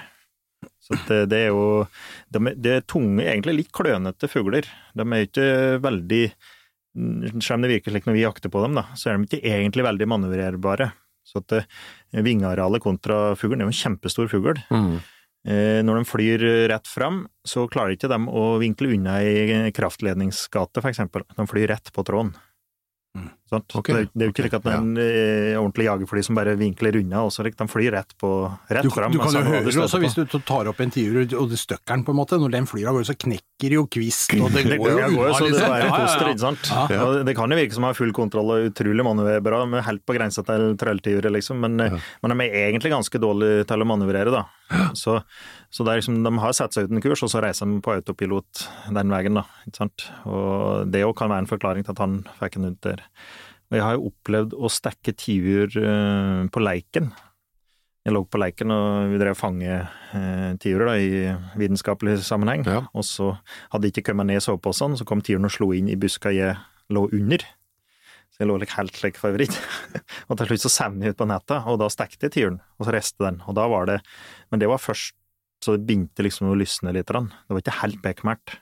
Så 0.82 0.96
det, 1.08 1.22
det 1.32 1.40
er 1.46 1.50
jo 1.50 1.86
de, 2.32 2.52
Det 2.56 2.72
er 2.72 2.84
tunge, 2.88 3.24
egentlig 3.24 3.56
litt 3.60 3.72
klønete 3.74 4.28
fugler. 4.30 4.68
De 4.96 5.04
er 5.04 5.24
jo 5.24 5.28
ikke 5.28 5.48
veldig 5.84 6.22
Selv 7.42 7.58
om 7.58 7.66
det 7.66 7.72
virker 7.74 7.92
slik 7.92 8.06
når 8.08 8.16
vi 8.16 8.24
jakter 8.24 8.52
på 8.52 8.62
dem, 8.64 8.78
da, 8.78 8.86
så 8.96 9.10
er 9.10 9.18
de 9.18 9.28
ikke 9.28 9.44
egentlig 9.44 9.84
veldig 9.84 10.08
manøvrerbare. 10.08 10.90
Så 11.26 11.42
at 11.42 11.52
eh, 11.58 11.66
vingearealet 12.24 12.80
kontra 12.80 13.34
fuglen 13.36 13.60
er 13.60 13.68
jo 13.68 13.74
en 13.74 13.80
kjempestor 13.82 14.30
fugl. 14.32 14.56
Mm. 14.70 14.94
Eh, 15.46 15.80
Når 15.84 16.00
de 16.00 16.08
flyr 16.08 16.44
rett 16.72 16.88
fram, 16.88 17.24
så 17.44 17.66
klarer 17.68 17.96
ikke 17.96 18.08
de 18.10 18.20
å 18.30 18.46
vinkle 18.62 18.94
unna 18.94 19.18
i 19.26 19.72
kraftledningsgate, 19.76 20.84
eksempel. 20.88 21.26
De 21.36 21.48
flyr 21.50 21.68
rett 21.74 21.92
på 21.92 22.06
tråden. 22.06 22.32
Mm. 23.18 23.28
Sant? 23.46 23.76
Ok, 23.78 23.92
Det, 23.94 24.08
det 24.10 24.24
er 24.24 24.30
jo 24.30 24.32
ikke 24.34 24.42
slik 24.42 24.54
at 24.58 24.64
det 24.64 24.72
er 24.72 24.80
en 24.82 24.96
ja. 24.98 25.58
ordentlig 25.60 25.86
jagerfly 25.86 26.22
som 26.26 26.38
bare 26.38 26.56
vinkler 26.58 26.96
unna, 26.98 27.20
Også, 27.28 27.44
de 27.46 27.66
flyr 27.70 27.94
rett, 27.94 28.14
på, 28.18 28.30
rett 28.66 28.82
Du, 28.82 28.90
fram. 28.90 29.14
du 29.14 29.20
kan 29.22 29.36
jo 29.36 29.42
høre 29.46 29.62
det 29.68 29.76
også 29.84 30.00
hvis 30.02 30.16
du 30.18 30.24
tar 30.42 30.66
opp 30.66 30.80
en 30.82 30.90
tiur 30.90 31.20
og 31.22 31.52
det 31.52 31.58
støkker 31.60 31.92
den, 31.94 32.02
på 32.06 32.14
en 32.14 32.18
måte. 32.18 32.38
Når 32.42 32.56
den 32.56 32.66
flyr 32.66 32.90
av 32.90 32.98
gårde, 32.98 33.08
så 33.12 33.14
knekker 33.14 33.76
jo 33.76 33.84
kvist, 33.86 34.34
og 34.34 34.50
det 34.54 34.64
går 34.80 34.90
jo 34.90 34.96
unna, 34.98 35.30
så 35.38 35.46
det 35.46 35.52
liksom. 35.54 35.76
Ja, 35.78 35.92
koster, 35.94 36.30
ikke 36.32 36.42
sant? 36.42 36.72
Ja. 36.90 37.06
Det 37.26 37.36
kan 37.38 37.54
jo 37.54 37.60
virke 37.60 37.76
som 37.76 37.86
de 37.86 37.90
har 37.92 37.98
full 37.98 38.14
kontroll 38.16 38.52
og 38.56 38.68
utrolig 38.72 39.06
manøverbra, 39.06 39.62
men 39.70 39.86
helt 39.86 40.02
på 40.06 40.16
grensa 40.18 40.42
til 40.46 40.74
trølltyvere, 40.80 41.32
liksom. 41.38 41.62
Men, 41.62 41.78
eh, 41.86 41.96
men 42.24 42.34
de 42.34 42.48
er 42.48 42.66
egentlig 42.72 42.92
ganske 42.96 43.22
dårlige 43.22 43.68
til 43.70 43.86
å 43.86 43.88
manøvrere, 43.88 44.34
da. 44.34 44.44
Så, 44.98 45.20
så 45.70 45.86
liksom, 45.86 46.22
de 46.26 46.34
har 46.42 46.54
satt 46.56 46.74
seg 46.74 46.88
ut 46.88 46.96
en 46.96 47.02
kurs, 47.04 47.22
og 47.22 47.30
så 47.30 47.42
reiser 47.44 47.70
de 47.70 47.78
på 47.84 47.94
autopilot 47.94 48.66
den 48.96 49.14
veien, 49.14 49.38
da. 49.38 49.46
Ikke 49.68 49.84
sant? 49.84 50.08
Og 50.26 50.90
det 50.90 51.06
òg 51.06 51.14
kan 51.18 51.30
være 51.32 51.46
en 51.46 51.50
forklaring 51.50 51.86
til 51.86 51.94
at 51.94 52.02
han 52.02 52.20
fikk 52.40 52.58
en 52.58 52.70
hund 52.70 52.80
der. 52.86 53.04
Og 53.66 53.78
jeg 53.78 53.82
har 53.84 53.96
jo 53.96 54.10
opplevd 54.10 54.54
å 54.54 54.70
stekke 54.70 55.14
tiur 55.18 55.78
eh, 55.80 56.42
på 56.52 56.62
Leiken. 56.62 57.10
Jeg 58.06 58.14
lå 58.14 58.22
på 58.30 58.38
Leiken, 58.38 58.70
og 58.70 59.10
vi 59.10 59.18
drev 59.18 59.34
fange 59.38 59.66
eh, 59.74 60.50
tiurer 60.62 60.92
da, 60.92 60.94
i 61.02 61.58
vitenskapelig 61.58 62.20
sammenheng. 62.28 62.62
Ja. 62.68 62.84
Og 62.94 63.06
så 63.08 63.32
hadde 63.72 63.88
jeg 63.88 63.96
ikke 63.96 64.12
kommet 64.12 64.30
ned 64.30 64.38
i 64.38 64.44
soveposen, 64.44 64.94
så 64.98 65.06
kom 65.08 65.24
tiuren 65.26 65.48
og 65.48 65.54
slo 65.56 65.72
inn 65.74 65.90
i 65.90 65.98
buska 65.98 66.30
jeg 66.34 66.54
lå 66.94 67.08
under. 67.10 67.42
Så 68.30 68.44
jeg 68.44 68.52
lå 68.52 68.60
like 68.62 68.76
helt 68.78 68.94
slik 68.94 69.18
favoritt. 69.18 69.58
og 70.28 70.38
til 70.38 70.52
slutt 70.52 70.66
så 70.68 70.72
savnet 70.76 71.08
jeg 71.08 71.16
ut 71.16 71.22
på 71.24 71.30
nettet, 71.32 71.66
og 71.66 71.80
da 71.82 71.90
stekte 71.90 72.28
jeg 72.28 72.36
tiuren, 72.36 72.60
og 72.78 72.86
så 72.86 72.94
restet 72.94 73.26
den. 73.26 73.42
Og 73.50 73.58
da 73.58 73.66
var 73.72 73.90
det 73.90 74.02
Men 74.52 74.62
det 74.62 74.70
var 74.70 74.82
først 74.82 75.16
så 75.64 75.74
det 75.74 75.86
begynte 75.88 76.22
liksom 76.22 76.50
å 76.52 76.56
lysne 76.58 76.92
litt. 76.94 77.08
Det 77.08 77.54
var 77.54 77.62
ikke 77.62 77.80
helt 77.80 78.02
bekmært. 78.04 78.58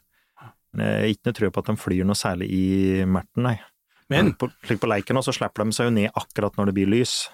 Men 0.75 0.87
jeg 0.87 1.01
har 1.01 1.13
ikke 1.13 1.29
noe 1.29 1.39
tro 1.39 1.51
på 1.51 1.63
at 1.63 1.71
de 1.71 1.77
flyr 1.79 2.07
noe 2.09 2.19
særlig 2.19 2.49
i 2.55 2.67
merten, 3.07 3.45
nei. 3.47 3.57
Men 4.15 4.33
på, 4.39 4.51
slik 4.67 4.81
på 4.83 4.91
leiken 4.91 5.23
så 5.25 5.35
slipper 5.35 5.65
de 5.65 5.77
seg 5.77 5.91
jo 5.91 5.95
ned 5.99 6.11
akkurat 6.15 6.57
når 6.59 6.71
det 6.71 6.79
blir 6.81 6.91
lys. 6.95 7.29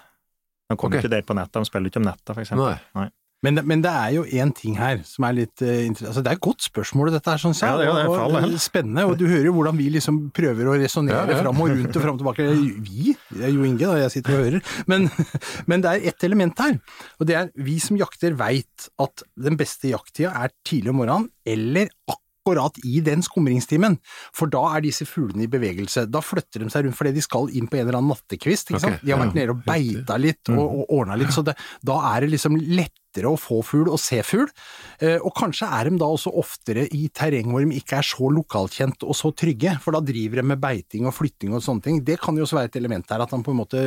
De 0.71 0.77
kommer 0.77 0.97
okay. 0.97 1.05
ikke 1.05 1.15
der 1.15 1.25
på 1.27 1.35
nettet, 1.35 1.59
de 1.59 1.67
spiller 1.67 1.91
ikke 1.91 1.99
om 2.01 2.07
nettet, 2.07 2.31
for 2.31 2.43
eksempel. 2.43 2.77
Nei. 2.97 3.09
Men, 3.41 3.55
det- 3.57 3.63
men 3.65 3.81
det 3.81 3.89
er 3.89 4.11
jo 4.13 4.23
én 4.37 4.51
ting 4.53 4.75
her 4.77 4.99
som 5.03 5.25
er 5.25 5.33
litt 5.33 5.63
uh. 5.65 5.89
Altså, 5.89 6.21
det 6.21 6.29
er 6.29 6.37
et 6.37 6.43
godt 6.45 6.61
spørsmål, 6.61 7.09
dette 7.15 7.31
her, 7.33 7.41
sånn 7.41 7.55
sett. 7.57 7.71
Ja, 7.71 7.79
det 7.79 7.87
er 7.89 7.97
det, 7.97 8.03
og, 8.05 8.35
og, 8.37 8.57
spennende. 8.61 9.05
Og 9.09 9.15
du 9.17 9.25
hører 9.25 9.49
jo 9.49 9.55
hvordan 9.55 9.79
vi 9.79 9.87
liksom 9.95 10.19
prøver 10.35 10.69
å 10.69 10.77
resonnere 10.77 11.25
Ja, 11.25 11.39
ja. 11.39 11.39
fram 11.41 11.63
og 11.63 11.73
rundt 11.73 11.97
og 11.97 12.05
fram 12.05 12.19
og 12.19 12.21
tilbake. 12.21 12.45
Vi, 12.85 13.15
det 13.33 13.47
er 13.49 13.55
jo 13.55 13.65
Inge, 13.65 13.81
da, 13.81 13.97
jeg 14.03 14.13
sitter 14.13 14.37
og 14.37 14.45
hører. 14.45 14.73
Men, 14.93 15.09
men 15.73 15.81
det 15.81 15.95
er 15.95 16.09
ett 16.13 16.27
element 16.29 16.61
her. 16.61 16.77
Og 17.17 17.29
det 17.31 17.39
er 17.39 17.49
vi 17.57 17.79
som 17.81 17.97
jakter 17.97 18.37
veit 18.37 18.89
at 19.01 19.25
den 19.49 19.57
beste 19.57 19.89
jakttida 19.89 20.35
er 20.45 20.53
tidlig 20.61 20.93
om 20.93 21.01
morgenen, 21.01 21.31
eller 21.41 21.89
akkurat 22.05 22.27
i 22.83 23.01
den 23.05 23.21
skumringstimen. 23.25 23.97
For 24.33 24.51
da 24.51 24.75
er 24.75 24.81
disse 24.85 25.05
fuglene 25.05 25.45
i 25.45 25.51
bevegelse. 25.51 26.07
Da 26.11 26.21
flytter 26.21 26.63
de 26.65 26.69
seg 26.73 26.85
rundt 26.85 26.97
fordi 26.97 27.13
de 27.17 27.21
skal 27.25 27.49
inn 27.55 27.67
på 27.71 27.79
en 27.79 27.87
eller 27.87 27.99
annen 27.99 28.11
nattekvist. 28.15 28.71
Ikke 28.71 28.81
Ok, 28.81 28.87
sant? 28.87 29.05
De 29.05 29.11
har 29.13 29.21
vært 29.21 29.35
ja, 29.35 29.41
nede 29.41 29.55
og 29.55 29.63
beita 29.67 30.17
litt 30.21 30.51
og, 30.51 30.65
og 30.65 30.91
ordna 31.01 31.15
litt, 31.19 31.31
så 31.33 31.43
det, 31.45 31.55
da 31.85 31.99
er 32.13 32.25
det 32.25 32.31
liksom 32.35 32.57
lettere 32.59 33.27
å 33.27 33.35
få 33.39 33.59
fugl 33.65 33.89
og 33.91 33.99
se 33.99 34.21
fugl. 34.23 34.47
Eh, 35.03 35.17
og 35.19 35.33
kanskje 35.35 35.67
er 35.67 35.89
de 35.89 35.97
da 35.99 36.07
også 36.07 36.31
oftere 36.39 36.85
i 36.95 37.09
terreng 37.11 37.51
hvor 37.51 37.63
de 37.65 37.75
ikke 37.75 37.97
er 37.99 38.07
så 38.07 38.29
lokalkjent 38.31 39.03
og 39.03 39.17
så 39.17 39.33
trygge, 39.35 39.73
for 39.83 39.95
da 39.97 39.99
driver 40.05 40.39
de 40.39 40.45
med 40.53 40.61
beiting 40.63 41.09
og 41.09 41.15
flytting 41.17 41.51
og 41.57 41.63
sånne 41.65 41.83
ting. 41.87 41.99
Det 42.07 42.19
kan 42.23 42.37
jo 42.39 42.45
også 42.47 42.59
være 42.61 42.71
et 42.71 42.79
element 42.79 43.11
her, 43.11 43.23
at 43.25 43.35
han 43.35 43.43
på 43.43 43.51
en 43.51 43.59
måte 43.59 43.83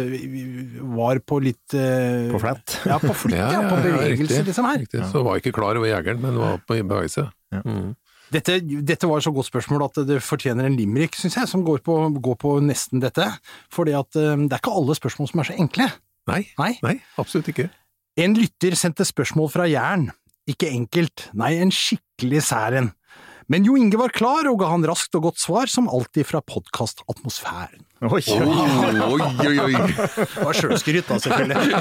var 0.97 1.21
på 1.25 1.40
litt 1.44 1.76
eh, 1.78 2.28
På 2.33 2.40
flatt. 2.42 2.78
Ja, 2.85 3.00
på 3.00 3.16
flytt, 3.16 3.38
ja, 3.40 3.64
på 3.64 3.80
bevegelse, 3.87 4.28
riktig, 4.28 4.47
liksom 4.50 4.68
her. 4.68 4.80
Riktig. 4.85 5.04
Så 5.12 5.25
var 5.25 5.40
ikke 5.40 5.54
klar 5.56 5.80
over 5.80 5.88
jegeren, 5.88 6.21
men 6.21 6.40
var 6.40 6.61
på 6.64 6.76
bevegelse. 6.83 7.30
Ja. 7.54 7.62
Mm. 7.64 7.94
Dette, 8.33 8.57
dette 8.64 9.07
var 9.09 9.21
et 9.21 9.26
så 9.26 9.33
godt 9.35 9.50
spørsmål 9.50 9.85
at 9.88 10.00
det 10.09 10.16
fortjener 10.25 10.66
en 10.69 10.76
limerick, 10.78 11.14
syns 11.19 11.37
jeg, 11.37 11.50
som 11.50 11.64
går 11.66 11.83
på, 11.85 11.99
går 12.25 12.37
på 12.40 12.57
nesten 12.64 13.02
dette. 13.04 13.26
For 13.73 13.88
eh, 13.90 14.00
det 14.14 14.25
er 14.49 14.59
ikke 14.62 14.73
alle 14.75 14.97
spørsmål 14.97 15.28
som 15.31 15.43
er 15.45 15.50
så 15.50 15.57
enkle. 15.61 15.90
Nei, 16.31 16.43
Nei. 16.59 16.73
nei, 16.83 16.97
absolutt 17.21 17.50
ikke. 17.52 17.69
En 18.16 18.37
lytter 18.38 18.76
sendte 18.78 19.04
spørsmål 19.04 19.50
fra 19.52 19.66
Jæren. 19.69 20.09
Ikke 20.49 20.69
enkelt, 20.73 21.28
nei, 21.37 21.54
en 21.61 21.73
skikkelig 21.73 22.43
særen. 22.49 22.93
Men 23.52 23.66
Jo 23.69 23.75
Inge 23.76 23.99
var 24.00 24.09
klar 24.14 24.47
og 24.49 24.57
ga 24.62 24.71
han 24.71 24.85
raskt 24.88 25.12
og 25.19 25.26
godt 25.26 25.40
svar, 25.40 25.69
som 25.69 25.88
alltid 25.93 26.25
fra 26.25 26.40
podkastatmosfæren. 26.49 27.83
Oi, 28.04 28.21
Oi, 28.21 29.21
oi, 29.45 29.59
oi! 29.64 29.73
Det 29.73 30.44
var 30.44 30.57
sjølskryt, 30.57 31.09
da, 31.09 31.16
selvfølgelig. 31.20 31.72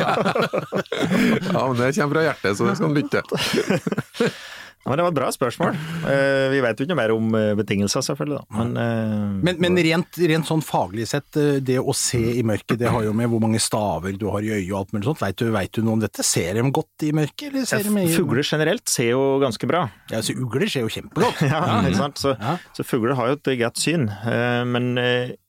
Ja, 1.52 1.64
men 1.68 1.80
det 1.80 1.90
kommer 1.98 2.16
fra 2.18 2.26
hjertet, 2.28 2.58
så 2.60 2.68
det 2.68 2.76
skal 2.80 2.90
han 2.90 2.98
lytte. 3.00 3.24
Ja, 4.84 4.90
men 4.92 5.00
det 5.00 5.04
var 5.06 5.14
et 5.14 5.16
bra 5.16 5.28
spørsmål. 5.32 5.76
Eh, 6.12 6.50
vi 6.52 6.58
vet 6.60 6.80
jo 6.82 6.84
ikke 6.84 6.96
mer 7.00 7.12
om 7.16 7.30
eh, 7.40 7.54
betingelser, 7.56 8.04
selvfølgelig, 8.04 8.42
da. 8.42 8.58
Men, 8.58 8.72
eh, 8.76 9.30
Men, 9.48 9.62
men 9.64 9.78
rent, 9.86 10.18
rent 10.20 10.50
sånn 10.50 10.64
faglig 10.66 11.06
sett, 11.08 11.38
det 11.64 11.78
å 11.80 11.96
se 11.96 12.20
i 12.20 12.44
mørket, 12.44 12.76
det 12.82 12.92
har 12.92 13.06
jo 13.06 13.14
med 13.16 13.32
hvor 13.32 13.40
mange 13.46 13.62
staver 13.64 14.18
du 14.20 14.28
har 14.34 14.44
i 14.44 14.52
øyet 14.58 14.74
og 14.74 14.82
alt 14.82 14.92
mulig 14.98 15.08
sånt. 15.08 15.22
Veit 15.24 15.40
du, 15.40 15.46
vet 15.56 15.72
du 15.72 15.82
noe 15.88 15.96
om 15.96 16.04
dette? 16.04 16.26
Ser 16.28 16.60
de 16.60 16.66
godt 16.76 17.08
i 17.08 17.14
mørket, 17.16 17.48
eller 17.54 17.66
ser 17.70 17.88
de 17.88 18.04
i 18.04 18.12
Fugler 18.12 18.44
generelt 18.44 18.92
ser 18.92 19.14
jo 19.14 19.24
ganske 19.40 19.72
bra. 19.72 19.86
Ja, 20.12 20.20
så 20.20 20.36
ugler 20.36 20.68
ser 20.68 20.84
jo 20.84 20.92
kjempegodt. 21.00 21.40
Ja, 21.54 21.64
ikke 21.88 22.02
sant? 22.04 22.20
Så, 22.20 22.36
Ja. 22.44 22.58
så 22.76 22.84
fugler 22.84 23.16
har 23.16 23.32
jo 23.32 23.40
et 23.40 23.54
godt 23.64 23.80
syn, 23.80 24.10
men, 24.68 24.94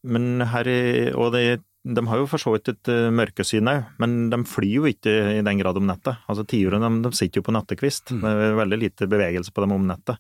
men 0.06 0.46
her 0.54 0.68
i- 0.70 1.10
Og 1.14 1.32
det, 1.34 1.60
de 1.84 2.02
har 2.08 2.16
jo 2.16 2.26
for 2.30 2.40
så 2.40 2.52
vidt 2.54 2.70
et 2.72 2.88
eh, 2.88 3.10
mørkesyn 3.12 3.68
òg, 3.68 3.82
men 4.00 4.30
de 4.32 4.38
flyr 4.48 4.70
jo 4.78 4.84
ikke 4.88 5.12
i 5.36 5.42
den 5.44 5.58
grad 5.60 5.76
om 5.76 5.84
nettet. 5.90 6.16
Altså 6.32 6.46
Tiurene 6.48 6.88
de, 6.88 7.02
de 7.04 7.12
sitter 7.16 7.42
jo 7.42 7.44
på 7.44 7.52
nattekvist, 7.52 8.14
Mm. 8.14 8.22
det 8.24 8.30
er 8.46 8.56
veldig 8.56 8.78
lite 8.80 9.08
bevegelse 9.10 9.52
på 9.52 9.60
dem 9.66 9.74
om 9.76 9.84
nettet. 9.90 10.16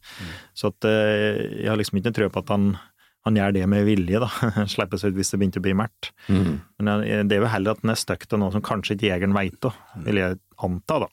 Så 0.54 0.68
at, 0.74 0.84
eh, 0.84 1.62
jeg 1.64 1.70
har 1.72 1.80
liksom 1.80 2.00
ikke 2.02 2.12
trua 2.18 2.28
på 2.34 2.42
at 2.44 2.52
han, 2.52 2.74
han 3.24 3.34
gjør 3.40 3.54
det 3.56 3.64
med 3.72 3.86
vilje, 3.88 4.20
da. 4.20 4.28
Slipper 4.74 5.00
seg 5.00 5.14
ut 5.14 5.16
hvis 5.22 5.32
det 5.32 5.40
begynte 5.40 5.62
å 5.62 5.64
bli 5.64 5.72
mørkt. 5.80 6.12
Mm. 6.28 6.54
Men 6.84 6.92
eh, 7.00 7.22
det 7.24 7.38
er 7.38 7.46
jo 7.46 7.52
heller 7.56 7.72
at 7.78 7.80
den 7.80 7.94
er 7.94 8.00
stuck 8.02 8.28
til 8.28 8.42
noe 8.44 8.52
som 8.52 8.60
kanskje 8.64 8.98
ikke 8.98 9.08
jegeren 9.14 9.32
veit, 9.36 9.70
vil 10.04 10.20
jeg 10.20 10.36
anta, 10.60 11.00
da. 11.06 11.08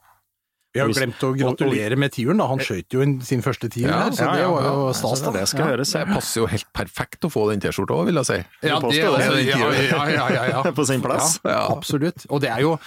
Vi 0.74 0.80
har 0.80 0.88
glemt 0.88 1.20
å 1.28 1.34
gratulere 1.36 1.98
med 2.00 2.14
tiuren, 2.16 2.38
da. 2.40 2.46
Han 2.48 2.60
skøyt 2.64 2.96
jo 2.96 3.04
sin 3.28 3.42
første 3.44 3.68
tiur 3.68 3.90
Ja, 3.90 4.06
der, 4.08 4.16
så 4.16 4.24
ja, 4.24 4.32
det 4.38 4.44
ja, 4.46 4.52
var 4.54 4.68
jo 4.70 4.94
stas, 4.96 5.22
da. 5.26 5.32
det 5.36 5.48
skal 5.52 5.60
Ja. 5.66 5.72
høres. 5.74 5.92
Det 5.92 6.04
passer 6.08 6.40
jo 6.42 6.48
helt 6.48 6.68
perfekt 6.74 7.28
å 7.28 7.32
få 7.34 7.50
den 7.52 7.60
T-skjorta 7.60 7.98
òg, 7.98 8.06
vil 8.08 8.16
jeg 8.22 8.26
si. 8.30 8.38
Ja, 8.64 8.80
det, 8.80 9.02
er 9.02 9.10
også 9.12 9.40
ja, 9.44 9.58
ja, 9.60 10.06
ja, 10.08 10.28
ja, 10.32 10.46
ja. 10.64 10.72
På 10.78 10.86
sin 10.88 11.02
plass. 11.04 11.40
Ja, 11.44 11.68
absolutt. 11.76 12.24
Og 12.30 12.40
det 12.42 12.50
er 12.56 12.62
jo, 12.64 12.78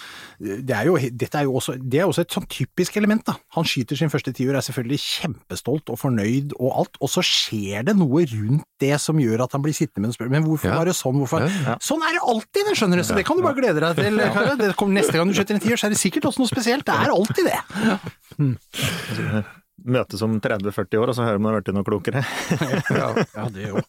det 0.40 0.72
er 0.74 0.88
jo, 0.88 0.96
dette 1.12 1.38
er 1.42 1.44
jo 1.44 1.58
også, 1.60 1.76
det 1.78 2.00
er 2.00 2.08
også 2.08 2.24
et 2.24 2.32
sånn 2.32 2.48
typisk 2.48 2.96
element, 2.96 3.26
da. 3.28 3.36
Han 3.58 3.68
skyter 3.68 4.00
sin 4.00 4.08
første 4.12 4.32
tiur, 4.32 4.56
er 4.56 4.64
selvfølgelig 4.64 5.00
kjempestolt 5.04 5.92
og 5.92 6.00
fornøyd 6.00 6.56
og 6.58 6.72
alt, 6.80 6.96
og 7.04 7.12
så 7.12 7.20
skjer 7.24 7.84
det 7.90 7.96
noe 8.00 8.24
rundt 8.32 8.64
det 8.80 8.96
som 9.00 9.16
gjør 9.20 9.44
at 9.44 9.52
han 9.56 9.62
blir 9.64 9.76
sittende 9.76 10.04
med 10.06 10.10
en 10.10 10.16
spørsmål. 10.16 10.34
Men 10.38 10.48
hvorfor 10.48 10.68
Ja. 10.72 10.78
var 10.80 10.88
det 10.88 10.96
sånn? 10.96 11.20
Hvorfor? 11.20 11.44
Ja, 11.68 11.76
Sånn 11.84 12.00
er 12.04 12.16
det 12.16 12.24
alltid, 12.24 12.64
det 12.68 12.76
skjønner 12.80 12.96
du, 12.96 13.04
så 13.04 13.14
det 13.14 13.24
kan 13.28 13.36
du 13.36 13.42
bare 13.44 13.60
glede 13.60 13.80
deg 13.80 14.00
til. 14.00 14.16
Neste 14.94 15.12
gang 15.20 15.28
du 15.28 15.34
skyter 15.36 15.54
en 15.56 15.60
tiur, 15.60 15.76
så 15.76 15.86
er 15.88 15.94
det 15.94 15.98
sikkert 16.00 16.26
også 16.28 16.40
noe 16.42 16.48
spesielt. 16.50 16.84
Det 16.88 16.94
er 16.94 17.12
alltid 17.12 17.44
det. 17.48 17.60
Møtes 19.84 20.22
om 20.24 20.36
30-40 20.40 21.00
år, 21.00 21.10
og 21.10 21.16
så 21.18 21.24
hører 21.26 21.40
man 21.42 21.56
blitt 21.58 21.74
noe 21.74 21.86
klokere. 21.86 22.22
Ja. 22.94 23.08
Ja, 23.34 23.48
det 23.52 23.70
jo. 23.72 23.82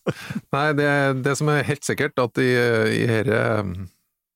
Nei, 0.56 0.70
det, 0.78 0.88
det 1.24 1.36
som 1.40 1.52
er 1.54 1.68
helt 1.68 1.86
sikkert, 1.86 2.18
at 2.20 2.42
i, 2.42 2.50
i 2.50 3.04
herre 3.10 3.42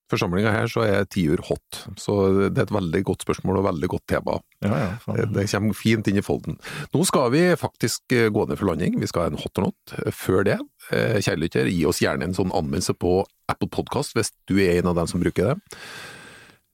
forsamlinga 0.10 0.52
her, 0.54 0.70
så 0.70 0.84
er 0.86 1.08
tiur 1.10 1.42
hot. 1.50 1.84
Så 2.02 2.16
det 2.50 2.58
er 2.58 2.68
et 2.68 2.74
veldig 2.74 3.02
godt 3.08 3.26
spørsmål 3.26 3.60
og 3.62 3.68
veldig 3.68 3.90
godt 3.92 4.06
tema. 4.10 4.38
Ja, 4.66 4.80
ja. 5.06 5.26
Det 5.30 5.46
kommer 5.52 5.78
fint 5.78 6.10
inn 6.10 6.20
i 6.22 6.26
folden. 6.26 6.58
Nå 6.96 7.04
skal 7.08 7.30
vi 7.36 7.44
faktisk 7.60 8.16
eh, 8.18 8.30
gå 8.34 8.46
ned 8.50 8.60
for 8.60 8.72
landing. 8.72 8.98
Vi 9.02 9.10
skal 9.10 9.28
ha 9.28 9.34
en 9.34 9.42
hot 9.42 9.62
or 9.62 9.70
not. 9.70 9.98
Før 10.16 10.48
det, 10.48 10.58
eh, 10.90 11.20
kjære 11.22 11.44
lytter, 11.44 11.70
gi 11.70 11.84
oss 11.90 12.02
gjerne 12.02 12.30
en 12.30 12.38
sånn 12.38 12.54
anmeldelse 12.56 12.98
på 12.98 13.20
Apple 13.52 13.70
Podcast 13.74 14.18
hvis 14.18 14.34
du 14.50 14.58
er 14.58 14.80
en 14.80 14.90
av 14.92 14.98
dem 14.98 15.10
som 15.10 15.22
bruker 15.22 15.52
det. 15.52 15.78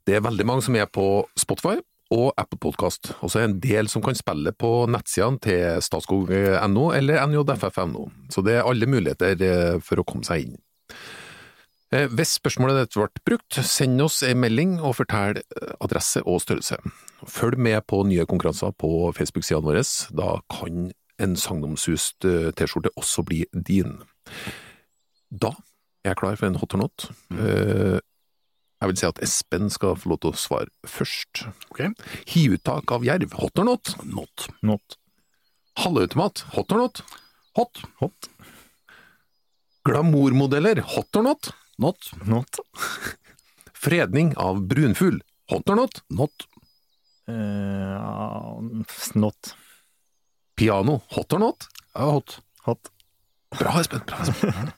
Det 0.07 0.15
er 0.17 0.23
veldig 0.23 0.47
mange 0.47 0.63
som 0.63 0.75
er 0.79 0.87
på 0.87 1.25
Spotify 1.39 1.79
og 2.15 2.31
Apple 2.39 2.59
Podcast. 2.63 3.11
Og 3.21 3.31
så 3.31 3.39
er 3.41 3.45
det 3.45 3.49
en 3.51 3.59
del 3.65 3.89
som 3.91 4.03
kan 4.05 4.15
spille 4.17 4.53
på 4.55 4.71
nettsidene 4.91 5.41
til 5.43 5.83
statskog.no 5.83 6.87
eller 6.95 7.21
njff.no. 7.27 8.07
Så 8.31 8.43
det 8.45 8.57
er 8.57 8.67
alle 8.69 8.89
muligheter 8.89 9.35
eh, 9.43 9.77
for 9.83 10.01
å 10.01 10.07
komme 10.07 10.27
seg 10.27 10.47
inn. 10.47 10.57
Eh, 11.93 12.07
Hvis 12.15 12.37
spørsmålet 12.39 12.85
ditt 12.85 12.97
ble 12.97 13.09
brukt, 13.27 13.59
send 13.67 14.01
oss 14.05 14.21
en 14.25 14.41
melding 14.41 14.77
og 14.79 14.97
fortell 15.01 15.41
eh, 15.43 15.75
adresse 15.83 16.23
og 16.23 16.41
størrelse. 16.43 16.79
Følg 17.27 17.59
med 17.61 17.83
på 17.89 18.01
nye 18.07 18.25
konkurranser 18.29 18.73
på 18.79 19.11
Facebook-sidene 19.17 19.67
våre, 19.67 19.85
da 20.15 20.37
kan 20.51 20.89
en 21.21 21.37
sagnomsust 21.39 22.25
T-skjorte 22.59 22.91
også 22.99 23.23
bli 23.27 23.45
din. 23.55 24.01
Da 25.31 25.53
er 26.05 26.11
jeg 26.11 26.19
klar 26.19 26.35
for 26.37 26.49
en 26.49 26.59
hot 26.61 26.75
or 26.75 26.83
not. 26.83 27.07
Eh, 27.33 27.97
Jeg 28.81 28.91
vil 28.91 28.99
si 28.99 29.07
at 29.07 29.21
Espen 29.23 29.69
skal 29.71 29.95
få 29.97 30.11
lov 30.11 30.21
til 30.23 30.33
å 30.33 30.39
svare 30.39 30.89
først. 30.89 31.45
Ok. 31.71 31.85
Hiuttak 32.33 32.91
av 32.91 33.05
jerv, 33.07 33.35
hot 33.39 33.61
or 33.61 33.69
not? 33.71 33.93
Not. 34.03 34.47
Not. 34.65 34.97
Halvautomat, 35.79 36.43
hot 36.55 36.75
or 36.75 36.83
not? 36.85 37.01
Hot. 37.55 37.83
Hot. 38.01 38.29
Glamourmodeller, 39.87 40.81
hot 40.95 41.19
or 41.19 41.23
not? 41.29 41.51
Not. 41.79 42.11
Not. 42.27 42.59
Fredning 43.85 44.33
av 44.41 44.63
brunfugl, 44.67 45.21
hot 45.51 45.69
or 45.69 45.79
not? 45.83 46.01
Not. 46.09 46.47
Uh, 47.27 48.59
not. 49.15 49.55
Piano. 50.55 51.01
Hot 51.15 51.33
or 51.33 51.39
not? 51.39 51.67
Uh, 51.95 52.11
hot. 52.11 52.39
Hot. 52.67 52.91
Bra, 53.59 53.79
Espen. 53.79 54.01
Bra, 54.07 54.17
Espen. 54.21 54.71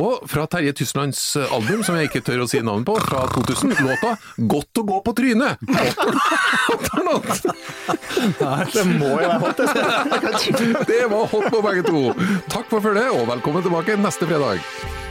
Og 0.00 0.22
fra 0.30 0.46
Terje 0.50 0.72
Tyslands 0.78 1.20
eh, 1.36 1.52
album, 1.54 1.82
som 1.84 1.98
jeg 1.98 2.08
ikke 2.10 2.22
tør 2.24 2.44
å 2.44 2.48
si 2.50 2.60
navnet 2.64 2.86
på, 2.88 2.96
fra 3.04 3.26
2000, 3.34 3.74
låta 3.82 4.14
'Godt 4.38 4.82
å 4.82 4.86
gå 4.88 5.00
på 5.04 5.14
trynet'. 5.18 5.56
Det 8.72 8.86
må 8.88 9.12
jo 9.12 9.28
være 9.28 9.38
hot, 9.42 9.62
Det 10.90 11.04
var 11.10 11.30
hot 11.34 11.46
på 11.52 11.62
begge 11.68 11.86
to. 11.90 12.02
Takk 12.48 12.66
for 12.70 12.80
følget, 12.80 13.12
og 13.12 13.28
velkommen 13.34 13.64
tilbake 13.66 13.98
neste 14.00 14.28
fredag. 14.30 15.01